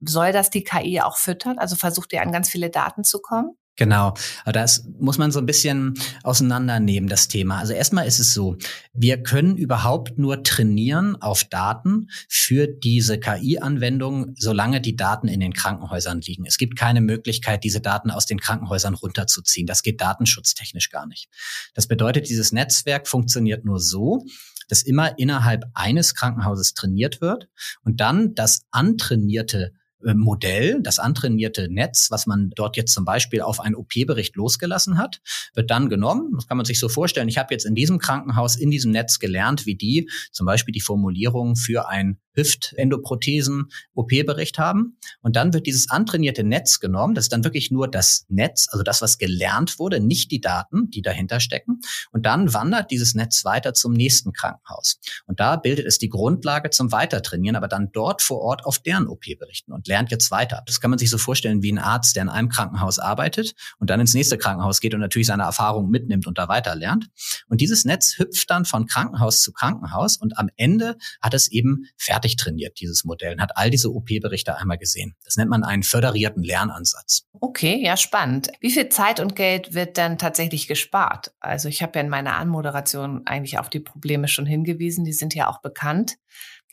Soll 0.00 0.32
das 0.32 0.50
die 0.50 0.64
KI 0.64 1.00
auch 1.00 1.16
füttern? 1.16 1.58
Also 1.58 1.76
versucht 1.76 2.12
ihr 2.12 2.22
an 2.22 2.32
ganz 2.32 2.50
viele 2.50 2.70
Daten 2.70 3.04
zu 3.04 3.20
kommen? 3.20 3.56
Genau, 3.76 4.14
aber 4.44 4.52
das 4.52 4.88
muss 4.98 5.18
man 5.18 5.30
so 5.30 5.38
ein 5.38 5.44
bisschen 5.44 5.94
auseinandernehmen, 6.22 7.10
das 7.10 7.28
Thema. 7.28 7.58
Also 7.58 7.74
erstmal 7.74 8.06
ist 8.06 8.18
es 8.18 8.32
so, 8.32 8.56
wir 8.94 9.22
können 9.22 9.58
überhaupt 9.58 10.18
nur 10.18 10.42
trainieren 10.42 11.20
auf 11.20 11.44
Daten 11.44 12.08
für 12.26 12.66
diese 12.66 13.20
KI-Anwendung, 13.20 14.32
solange 14.38 14.80
die 14.80 14.96
Daten 14.96 15.28
in 15.28 15.40
den 15.40 15.52
Krankenhäusern 15.52 16.22
liegen. 16.22 16.46
Es 16.46 16.56
gibt 16.56 16.78
keine 16.78 17.02
Möglichkeit, 17.02 17.64
diese 17.64 17.82
Daten 17.82 18.10
aus 18.10 18.24
den 18.24 18.40
Krankenhäusern 18.40 18.94
runterzuziehen. 18.94 19.66
Das 19.66 19.82
geht 19.82 20.00
datenschutztechnisch 20.00 20.88
gar 20.88 21.06
nicht. 21.06 21.28
Das 21.74 21.86
bedeutet, 21.86 22.30
dieses 22.30 22.52
Netzwerk 22.52 23.06
funktioniert 23.06 23.66
nur 23.66 23.78
so, 23.78 24.24
dass 24.68 24.82
immer 24.82 25.18
innerhalb 25.18 25.64
eines 25.74 26.14
Krankenhauses 26.14 26.72
trainiert 26.72 27.20
wird 27.20 27.48
und 27.84 28.00
dann 28.00 28.34
das 28.34 28.62
antrainierte 28.70 29.74
Modell, 30.02 30.82
das 30.82 30.98
antrainierte 30.98 31.68
Netz, 31.68 32.10
was 32.10 32.26
man 32.26 32.50
dort 32.54 32.76
jetzt 32.76 32.92
zum 32.92 33.04
Beispiel 33.04 33.40
auf 33.40 33.60
einen 33.60 33.74
OP-Bericht 33.74 34.36
losgelassen 34.36 34.98
hat, 34.98 35.20
wird 35.54 35.70
dann 35.70 35.88
genommen. 35.88 36.32
Das 36.34 36.46
kann 36.46 36.56
man 36.56 36.66
sich 36.66 36.78
so 36.78 36.88
vorstellen. 36.88 37.28
Ich 37.28 37.38
habe 37.38 37.52
jetzt 37.52 37.64
in 37.64 37.74
diesem 37.74 37.98
Krankenhaus, 37.98 38.56
in 38.56 38.70
diesem 38.70 38.92
Netz 38.92 39.18
gelernt, 39.18 39.66
wie 39.66 39.74
die 39.74 40.08
zum 40.32 40.46
Beispiel 40.46 40.72
die 40.72 40.80
Formulierung 40.80 41.56
für 41.56 41.88
ein 41.88 42.18
Hüftendoprothesen, 42.36 43.70
OP-Bericht 43.94 44.58
haben. 44.58 44.98
Und 45.22 45.36
dann 45.36 45.52
wird 45.52 45.66
dieses 45.66 45.90
antrainierte 45.90 46.44
Netz 46.44 46.80
genommen. 46.80 47.14
Das 47.14 47.26
ist 47.26 47.32
dann 47.32 47.44
wirklich 47.44 47.70
nur 47.70 47.88
das 47.88 48.26
Netz, 48.28 48.68
also 48.70 48.82
das, 48.82 49.02
was 49.02 49.18
gelernt 49.18 49.78
wurde, 49.78 50.00
nicht 50.00 50.30
die 50.30 50.40
Daten, 50.40 50.90
die 50.90 51.02
dahinter 51.02 51.40
stecken. 51.40 51.80
Und 52.12 52.26
dann 52.26 52.52
wandert 52.52 52.90
dieses 52.90 53.14
Netz 53.14 53.44
weiter 53.44 53.74
zum 53.74 53.92
nächsten 53.92 54.32
Krankenhaus. 54.32 55.00
Und 55.26 55.40
da 55.40 55.56
bildet 55.56 55.86
es 55.86 55.98
die 55.98 56.08
Grundlage 56.08 56.70
zum 56.70 56.92
Weitertrainieren, 56.92 57.56
aber 57.56 57.68
dann 57.68 57.90
dort 57.92 58.22
vor 58.22 58.40
Ort 58.40 58.64
auf 58.64 58.78
deren 58.78 59.08
OP 59.08 59.24
berichten 59.38 59.72
und 59.72 59.88
lernt 59.88 60.10
jetzt 60.10 60.30
weiter. 60.30 60.62
Das 60.66 60.80
kann 60.80 60.90
man 60.90 60.98
sich 60.98 61.10
so 61.10 61.18
vorstellen 61.18 61.62
wie 61.62 61.72
ein 61.72 61.78
Arzt, 61.78 62.16
der 62.16 62.22
in 62.22 62.28
einem 62.28 62.48
Krankenhaus 62.48 62.98
arbeitet 62.98 63.54
und 63.78 63.90
dann 63.90 64.00
ins 64.00 64.14
nächste 64.14 64.38
Krankenhaus 64.38 64.80
geht 64.80 64.94
und 64.94 65.00
natürlich 65.00 65.26
seine 65.26 65.44
Erfahrungen 65.44 65.90
mitnimmt 65.90 66.26
und 66.26 66.38
da 66.38 66.48
weiter 66.48 66.74
lernt. 66.74 67.08
Und 67.48 67.60
dieses 67.60 67.84
Netz 67.84 68.18
hüpft 68.18 68.50
dann 68.50 68.64
von 68.64 68.86
Krankenhaus 68.86 69.40
zu 69.40 69.52
Krankenhaus 69.52 70.16
und 70.16 70.38
am 70.38 70.48
Ende 70.56 70.96
hat 71.20 71.34
es 71.34 71.48
eben 71.48 71.86
fertig 71.96 72.25
trainiert, 72.34 72.80
dieses 72.80 73.04
Modell, 73.04 73.34
und 73.34 73.40
hat 73.40 73.52
all 73.54 73.70
diese 73.70 73.94
OP-Berichte 73.94 74.56
einmal 74.56 74.78
gesehen. 74.78 75.14
Das 75.24 75.36
nennt 75.36 75.50
man 75.50 75.62
einen 75.62 75.84
föderierten 75.84 76.42
Lernansatz. 76.42 77.28
Okay, 77.40 77.80
ja, 77.80 77.96
spannend. 77.96 78.50
Wie 78.60 78.72
viel 78.72 78.88
Zeit 78.88 79.20
und 79.20 79.36
Geld 79.36 79.74
wird 79.74 79.96
dann 79.98 80.18
tatsächlich 80.18 80.66
gespart? 80.66 81.32
Also 81.38 81.68
ich 81.68 81.82
habe 81.82 81.92
ja 81.98 82.04
in 82.04 82.10
meiner 82.10 82.36
Anmoderation 82.36 83.24
eigentlich 83.26 83.60
auf 83.60 83.70
die 83.70 83.78
Probleme 83.78 84.26
schon 84.26 84.46
hingewiesen, 84.46 85.04
die 85.04 85.12
sind 85.12 85.34
ja 85.34 85.46
auch 85.48 85.60
bekannt. 85.60 86.16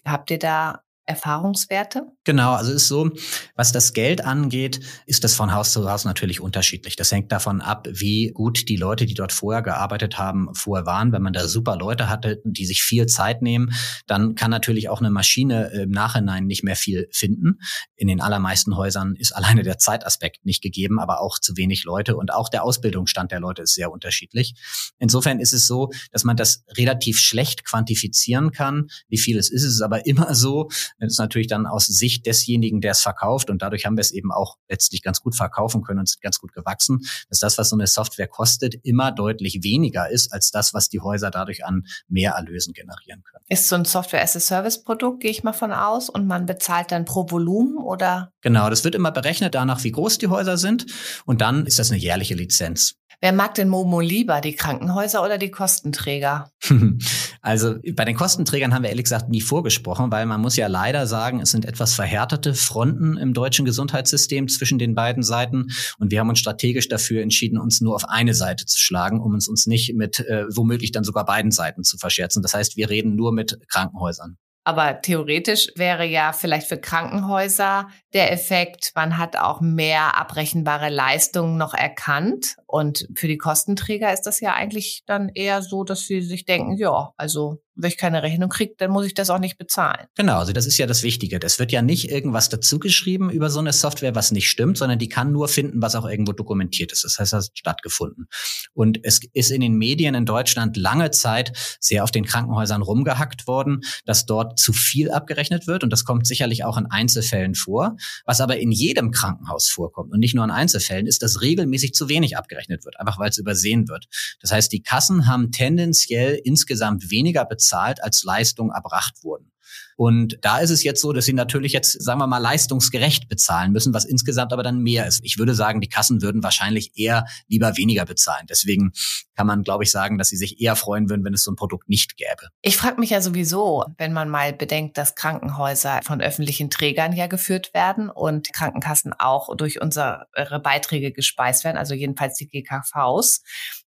Habt 0.03 0.31
ihr 0.31 0.39
da 0.39 0.81
Erfahrungswerte? 1.05 2.03
Genau, 2.23 2.53
also 2.53 2.71
ist 2.71 2.87
so, 2.87 3.11
was 3.55 3.71
das 3.71 3.93
Geld 3.93 4.23
angeht, 4.23 4.79
ist 5.05 5.23
das 5.23 5.35
von 5.35 5.53
Haus 5.53 5.73
zu 5.73 5.89
Haus 5.89 6.05
natürlich 6.05 6.39
unterschiedlich. 6.39 6.95
Das 6.95 7.11
hängt 7.11 7.31
davon 7.31 7.59
ab, 7.59 7.87
wie 7.91 8.31
gut 8.33 8.69
die 8.69 8.77
Leute, 8.77 9.05
die 9.05 9.13
dort 9.13 9.33
vorher 9.33 9.61
gearbeitet 9.61 10.17
haben, 10.17 10.53
vorher 10.53 10.85
waren. 10.85 11.11
Wenn 11.11 11.21
man 11.21 11.33
da 11.33 11.47
super 11.47 11.75
Leute 11.75 12.09
hatte, 12.09 12.41
die 12.45 12.65
sich 12.65 12.83
viel 12.83 13.05
Zeit 13.07 13.41
nehmen, 13.41 13.73
dann 14.07 14.35
kann 14.35 14.51
natürlich 14.51 14.87
auch 14.87 14.99
eine 14.99 15.09
Maschine 15.09 15.71
im 15.73 15.91
Nachhinein 15.91 16.45
nicht 16.45 16.63
mehr 16.63 16.77
viel 16.77 17.07
finden. 17.11 17.59
In 17.95 18.07
den 18.07 18.21
allermeisten 18.21 18.77
Häusern 18.77 19.15
ist 19.17 19.31
alleine 19.35 19.63
der 19.63 19.77
Zeitaspekt 19.77 20.45
nicht 20.45 20.61
gegeben, 20.61 20.99
aber 20.99 21.19
auch 21.19 21.39
zu 21.39 21.57
wenig 21.57 21.83
Leute 21.83 22.15
und 22.15 22.31
auch 22.31 22.47
der 22.47 22.63
Ausbildungsstand 22.63 23.31
der 23.31 23.41
Leute 23.41 23.63
ist 23.63 23.75
sehr 23.75 23.91
unterschiedlich. 23.91 24.53
Insofern 24.99 25.39
ist 25.39 25.53
es 25.53 25.67
so, 25.67 25.89
dass 26.11 26.23
man 26.23 26.37
das 26.37 26.63
relativ 26.77 27.19
schlecht 27.19 27.65
quantifizieren 27.65 28.51
kann. 28.51 28.87
Wie 29.09 29.17
viel 29.17 29.37
es 29.37 29.51
ist, 29.51 29.63
es 29.63 29.75
ist 29.75 29.81
aber 29.81 30.05
immer 30.05 30.33
so, 30.35 30.69
das 31.07 31.13
ist 31.13 31.19
natürlich 31.19 31.47
dann 31.47 31.65
aus 31.65 31.85
Sicht 31.85 32.25
desjenigen, 32.25 32.81
der 32.81 32.91
es 32.91 33.01
verkauft 33.01 33.49
und 33.49 33.61
dadurch 33.61 33.85
haben 33.85 33.97
wir 33.97 34.01
es 34.01 34.11
eben 34.11 34.31
auch 34.31 34.57
letztlich 34.69 35.01
ganz 35.01 35.21
gut 35.21 35.35
verkaufen 35.35 35.81
können 35.81 35.99
und 35.99 36.09
sind 36.09 36.21
ganz 36.21 36.39
gut 36.39 36.53
gewachsen, 36.53 37.01
dass 37.29 37.39
das, 37.39 37.57
was 37.57 37.69
so 37.69 37.75
eine 37.75 37.87
Software 37.87 38.27
kostet, 38.27 38.75
immer 38.83 39.11
deutlich 39.11 39.63
weniger 39.63 40.09
ist 40.09 40.31
als 40.31 40.51
das, 40.51 40.73
was 40.73 40.89
die 40.89 40.99
Häuser 40.99 41.31
dadurch 41.31 41.65
an 41.65 41.85
Mehrerlösen 42.07 42.73
generieren 42.73 43.23
können. 43.23 43.43
Ist 43.49 43.67
so 43.67 43.75
ein 43.75 43.85
Software-as-a-Service-Produkt, 43.85 45.21
gehe 45.21 45.31
ich 45.31 45.43
mal 45.43 45.53
von 45.53 45.71
aus, 45.71 46.09
und 46.09 46.27
man 46.27 46.45
bezahlt 46.45 46.91
dann 46.91 47.05
pro 47.05 47.29
Volumen 47.29 47.77
oder? 47.77 48.31
Genau, 48.41 48.69
das 48.69 48.83
wird 48.83 48.95
immer 48.95 49.11
berechnet 49.11 49.55
danach, 49.55 49.83
wie 49.83 49.91
groß 49.91 50.17
die 50.17 50.27
Häuser 50.27 50.57
sind 50.57 50.85
und 51.25 51.41
dann 51.41 51.65
ist 51.65 51.79
das 51.79 51.91
eine 51.91 51.99
jährliche 51.99 52.35
Lizenz. 52.35 52.95
Wer 53.23 53.31
mag 53.31 53.55
denn 53.55 53.69
Momo 53.69 54.01
lieber, 54.01 54.41
die 54.41 54.53
Krankenhäuser 54.53 55.23
oder 55.23 55.37
die 55.37 55.49
Kostenträger? 55.49 56.51
Also 57.45 57.75
bei 57.95 58.05
den 58.05 58.15
Kostenträgern 58.15 58.73
haben 58.73 58.83
wir 58.83 58.89
ehrlich 58.89 59.03
gesagt 59.03 59.27
nie 59.27 59.41
vorgesprochen, 59.41 60.09
weil 60.13 60.25
man 60.25 60.39
muss 60.39 60.55
ja 60.55 60.67
leider 60.67 61.07
sagen, 61.07 61.41
es 61.41 61.51
sind 61.51 61.65
etwas 61.65 61.93
verhärtete 61.93 62.53
Fronten 62.53 63.17
im 63.17 63.33
deutschen 63.33 63.65
Gesundheitssystem 63.65 64.47
zwischen 64.47 64.79
den 64.79 64.95
beiden 64.95 65.23
Seiten 65.23 65.67
und 65.99 66.09
wir 66.09 66.21
haben 66.21 66.29
uns 66.29 66.39
strategisch 66.39 66.87
dafür 66.87 67.21
entschieden, 67.21 67.59
uns 67.59 67.81
nur 67.81 67.95
auf 67.95 68.07
eine 68.07 68.33
Seite 68.33 68.65
zu 68.65 68.79
schlagen, 68.79 69.19
um 69.19 69.33
uns 69.33 69.49
uns 69.49 69.67
nicht 69.67 69.93
mit 69.93 70.21
äh, 70.21 70.45
womöglich 70.55 70.93
dann 70.93 71.03
sogar 71.03 71.25
beiden 71.25 71.51
Seiten 71.51 71.83
zu 71.83 71.97
verscherzen. 71.97 72.41
Das 72.41 72.53
heißt, 72.53 72.77
wir 72.77 72.89
reden 72.89 73.17
nur 73.17 73.33
mit 73.33 73.59
Krankenhäusern. 73.67 74.37
Aber 74.65 75.01
theoretisch 75.01 75.67
wäre 75.75 76.05
ja 76.05 76.31
vielleicht 76.31 76.67
für 76.67 76.79
Krankenhäuser 76.79 77.89
der 78.13 78.31
Effekt, 78.31 78.91
man 78.95 79.17
hat 79.17 79.35
auch 79.35 79.59
mehr 79.59 80.17
abrechenbare 80.17 80.89
Leistungen 80.89 81.57
noch 81.57 81.73
erkannt. 81.73 82.55
Und 82.65 83.07
für 83.15 83.27
die 83.27 83.37
Kostenträger 83.37 84.13
ist 84.13 84.21
das 84.21 84.39
ja 84.39 84.53
eigentlich 84.53 85.03
dann 85.05 85.29
eher 85.29 85.61
so, 85.61 85.83
dass 85.83 86.01
sie 86.01 86.21
sich 86.21 86.45
denken, 86.45 86.77
ja, 86.77 87.11
also 87.17 87.62
wenn 87.75 87.89
ich 87.89 87.97
keine 87.97 88.21
Rechnung 88.21 88.49
kriege, 88.49 88.75
dann 88.77 88.91
muss 88.91 89.05
ich 89.05 89.13
das 89.13 89.29
auch 89.29 89.39
nicht 89.39 89.57
bezahlen. 89.57 90.05
Genau, 90.15 90.37
also 90.37 90.53
das 90.53 90.67
ist 90.67 90.77
ja 90.77 90.85
das 90.85 91.01
Wichtige. 91.01 91.39
Das 91.39 91.57
wird 91.57 91.71
ja 91.71 91.81
nicht 91.81 92.09
irgendwas 92.09 92.49
dazugeschrieben 92.49 93.29
über 93.29 93.49
so 93.49 93.59
eine 93.59 93.73
Software, 93.73 94.13
was 94.15 94.31
nicht 94.31 94.47
stimmt, 94.47 94.77
sondern 94.77 94.99
die 94.99 95.09
kann 95.09 95.31
nur 95.31 95.47
finden, 95.47 95.81
was 95.81 95.95
auch 95.95 96.05
irgendwo 96.05 96.33
dokumentiert 96.33 96.91
ist. 96.91 97.03
Das 97.03 97.17
heißt, 97.17 97.33
das 97.33 97.47
hat 97.47 97.57
stattgefunden. 97.57 98.27
Und 98.73 98.99
es 99.03 99.21
ist 99.33 99.51
in 99.51 99.61
den 99.61 99.75
Medien 99.75 100.13
in 100.13 100.25
Deutschland 100.25 100.77
lange 100.77 101.11
Zeit 101.11 101.77
sehr 101.79 102.03
auf 102.03 102.11
den 102.11 102.25
Krankenhäusern 102.25 102.83
rumgehackt 102.83 103.47
worden, 103.47 103.81
dass 104.05 104.25
dort 104.25 104.59
zu 104.59 104.71
viel 104.71 105.09
abgerechnet 105.09 105.65
wird. 105.65 105.83
Und 105.83 105.89
das 105.89 106.05
kommt 106.05 106.27
sicherlich 106.27 106.63
auch 106.63 106.77
in 106.77 106.85
Einzelfällen 106.85 107.55
vor. 107.55 107.95
Was 108.25 108.39
aber 108.39 108.57
in 108.57 108.71
jedem 108.71 109.11
Krankenhaus 109.11 109.67
vorkommt 109.69 110.11
und 110.11 110.19
nicht 110.19 110.35
nur 110.35 110.43
in 110.43 110.51
Einzelfällen, 110.51 111.07
ist, 111.07 111.23
dass 111.23 111.41
regelmäßig 111.41 111.93
zu 111.93 112.07
wenig 112.07 112.37
abgerechnet 112.37 112.85
wird, 112.85 112.99
einfach 112.99 113.17
weil 113.17 113.29
es 113.29 113.37
übersehen 113.39 113.87
wird. 113.87 114.05
Das 114.41 114.51
heißt, 114.51 114.71
die 114.71 114.83
Kassen 114.83 115.27
haben 115.27 115.51
tendenziell 115.51 116.39
insgesamt 116.43 117.09
weniger 117.09 117.45
bezahlt 117.45 117.62
bezahlt, 117.63 118.03
als 118.03 118.23
Leistung 118.23 118.71
erbracht 118.71 119.23
wurden. 119.23 119.49
Und 119.95 120.37
da 120.41 120.59
ist 120.59 120.71
es 120.71 120.83
jetzt 120.83 121.01
so, 121.01 121.13
dass 121.13 121.25
sie 121.25 121.33
natürlich 121.33 121.71
jetzt, 121.71 122.03
sagen 122.03 122.19
wir 122.19 122.27
mal, 122.27 122.39
leistungsgerecht 122.39 123.29
bezahlen 123.29 123.71
müssen, 123.71 123.93
was 123.93 124.05
insgesamt 124.05 124.51
aber 124.51 124.61
dann 124.61 124.79
mehr 124.79 125.07
ist. 125.07 125.21
Ich 125.23 125.37
würde 125.37 125.55
sagen, 125.55 125.81
die 125.81 125.87
Kassen 125.87 126.21
würden 126.21 126.43
wahrscheinlich 126.43 126.91
eher 126.95 127.25
lieber 127.47 127.77
weniger 127.77 128.05
bezahlen. 128.05 128.45
Deswegen 128.49 128.91
kann 129.35 129.47
man, 129.47 129.63
glaube 129.63 129.83
ich, 129.83 129.91
sagen, 129.91 130.17
dass 130.17 130.29
sie 130.29 130.37
sich 130.37 130.59
eher 130.59 130.75
freuen 130.75 131.09
würden, 131.09 131.23
wenn 131.23 131.33
es 131.33 131.43
so 131.43 131.51
ein 131.51 131.55
Produkt 131.55 131.89
nicht 131.89 132.17
gäbe. 132.17 132.49
Ich 132.61 132.75
frage 132.75 132.99
mich 132.99 133.11
ja 133.11 133.21
sowieso, 133.21 133.85
wenn 133.97 134.13
man 134.13 134.29
mal 134.29 134.53
bedenkt, 134.53 134.97
dass 134.97 135.15
Krankenhäuser 135.15 136.01
von 136.03 136.21
öffentlichen 136.21 136.69
Trägern 136.69 137.13
ja 137.13 137.27
geführt 137.27 137.73
werden 137.73 138.09
und 138.09 138.51
Krankenkassen 138.51 139.13
auch 139.17 139.55
durch 139.55 139.81
unsere 139.81 140.27
Beiträge 140.63 141.11
gespeist 141.13 141.63
werden, 141.63 141.77
also 141.77 141.93
jedenfalls 141.93 142.35
die 142.35 142.47
GKVs 142.47 143.41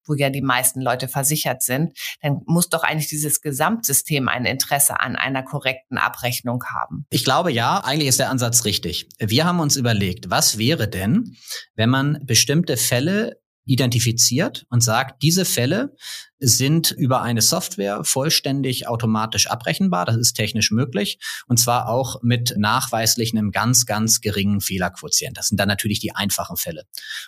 wo 0.05 0.13
ja 0.13 0.29
die 0.29 0.41
meisten 0.41 0.81
Leute 0.81 1.07
versichert 1.07 1.63
sind, 1.63 1.97
dann 2.21 2.41
muss 2.45 2.69
doch 2.69 2.83
eigentlich 2.83 3.09
dieses 3.09 3.41
Gesamtsystem 3.41 4.27
ein 4.27 4.45
Interesse 4.45 4.99
an 4.99 5.15
einer 5.15 5.43
korrekten 5.43 5.97
Abrechnung 5.97 6.63
haben. 6.65 7.05
Ich 7.09 7.23
glaube 7.23 7.51
ja, 7.51 7.79
eigentlich 7.83 8.09
ist 8.09 8.19
der 8.19 8.29
Ansatz 8.29 8.65
richtig. 8.65 9.09
Wir 9.19 9.45
haben 9.45 9.59
uns 9.59 9.75
überlegt, 9.75 10.29
was 10.29 10.57
wäre 10.57 10.87
denn, 10.87 11.35
wenn 11.75 11.89
man 11.89 12.19
bestimmte 12.23 12.77
Fälle 12.77 13.39
identifiziert 13.65 14.65
und 14.69 14.81
sagt, 14.81 15.23
diese 15.23 15.43
Fälle 15.43 15.95
sind 16.39 16.91
über 16.91 17.21
eine 17.21 17.41
Software 17.41 18.03
vollständig 18.03 18.87
automatisch 18.87 19.47
abrechenbar. 19.47 20.05
Das 20.05 20.17
ist 20.17 20.33
technisch 20.33 20.69
möglich. 20.69 21.17
Und 21.47 21.57
zwar 21.57 21.89
auch 21.89 22.21
mit 22.21 22.53
nachweislich 22.57 23.33
einem 23.33 23.51
ganz, 23.51 23.85
ganz 23.85 24.21
geringen 24.21 24.61
Fehlerquotient. 24.61 25.37
Das 25.37 25.47
sind 25.47 25.59
dann 25.59 25.67
natürlich 25.67 25.99
die 25.99 26.13
einfachen 26.13 26.57
Fälle. 26.57 26.83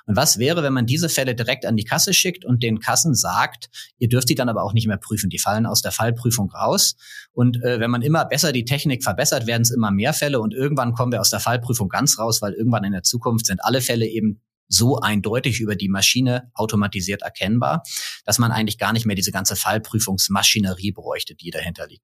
Und 0.05 0.15
was 0.15 0.37
wäre, 0.37 0.61
wenn 0.61 0.73
man 0.73 0.85
diese 0.85 1.09
Fälle 1.09 1.35
direkt 1.35 1.65
an 1.65 1.77
die 1.77 1.85
Kasse 1.85 2.13
schickt 2.13 2.45
und 2.45 2.61
den 2.61 2.79
Kassen 2.79 3.15
sagt, 3.15 3.69
ihr 3.97 4.09
dürft 4.09 4.29
die 4.29 4.35
dann 4.35 4.49
aber 4.49 4.63
auch 4.63 4.73
nicht 4.73 4.87
mehr 4.87 4.97
prüfen. 4.97 5.29
Die 5.29 5.39
fallen 5.39 5.65
aus 5.65 5.81
der 5.81 5.91
Fallprüfung 5.91 6.51
raus. 6.51 6.95
Und 7.31 7.63
äh, 7.63 7.79
wenn 7.79 7.91
man 7.91 8.01
immer 8.01 8.25
besser 8.25 8.51
die 8.51 8.65
Technik 8.65 9.03
verbessert, 9.03 9.47
werden 9.47 9.61
es 9.61 9.71
immer 9.71 9.91
mehr 9.91 10.13
Fälle 10.13 10.39
und 10.39 10.53
irgendwann 10.53 10.93
kommen 10.93 11.11
wir 11.11 11.21
aus 11.21 11.29
der 11.29 11.39
Fallprüfung 11.39 11.89
ganz 11.89 12.19
raus, 12.19 12.41
weil 12.41 12.53
irgendwann 12.53 12.83
in 12.83 12.91
der 12.91 13.03
Zukunft 13.03 13.45
sind 13.45 13.63
alle 13.63 13.81
Fälle 13.81 14.05
eben 14.05 14.41
so 14.67 14.99
eindeutig 14.99 15.59
über 15.59 15.75
die 15.75 15.89
Maschine 15.89 16.51
automatisiert 16.53 17.21
erkennbar, 17.21 17.83
dass 18.25 18.39
man 18.39 18.51
eigentlich 18.51 18.77
gar 18.77 18.93
nicht 18.93 19.05
mehr 19.05 19.15
diese 19.15 19.31
ganze 19.31 19.55
Fallprüfungsmaschinerie 19.55 20.91
bräuchte, 20.91 21.35
die 21.35 21.51
dahinter 21.51 21.87
liegt. 21.87 22.03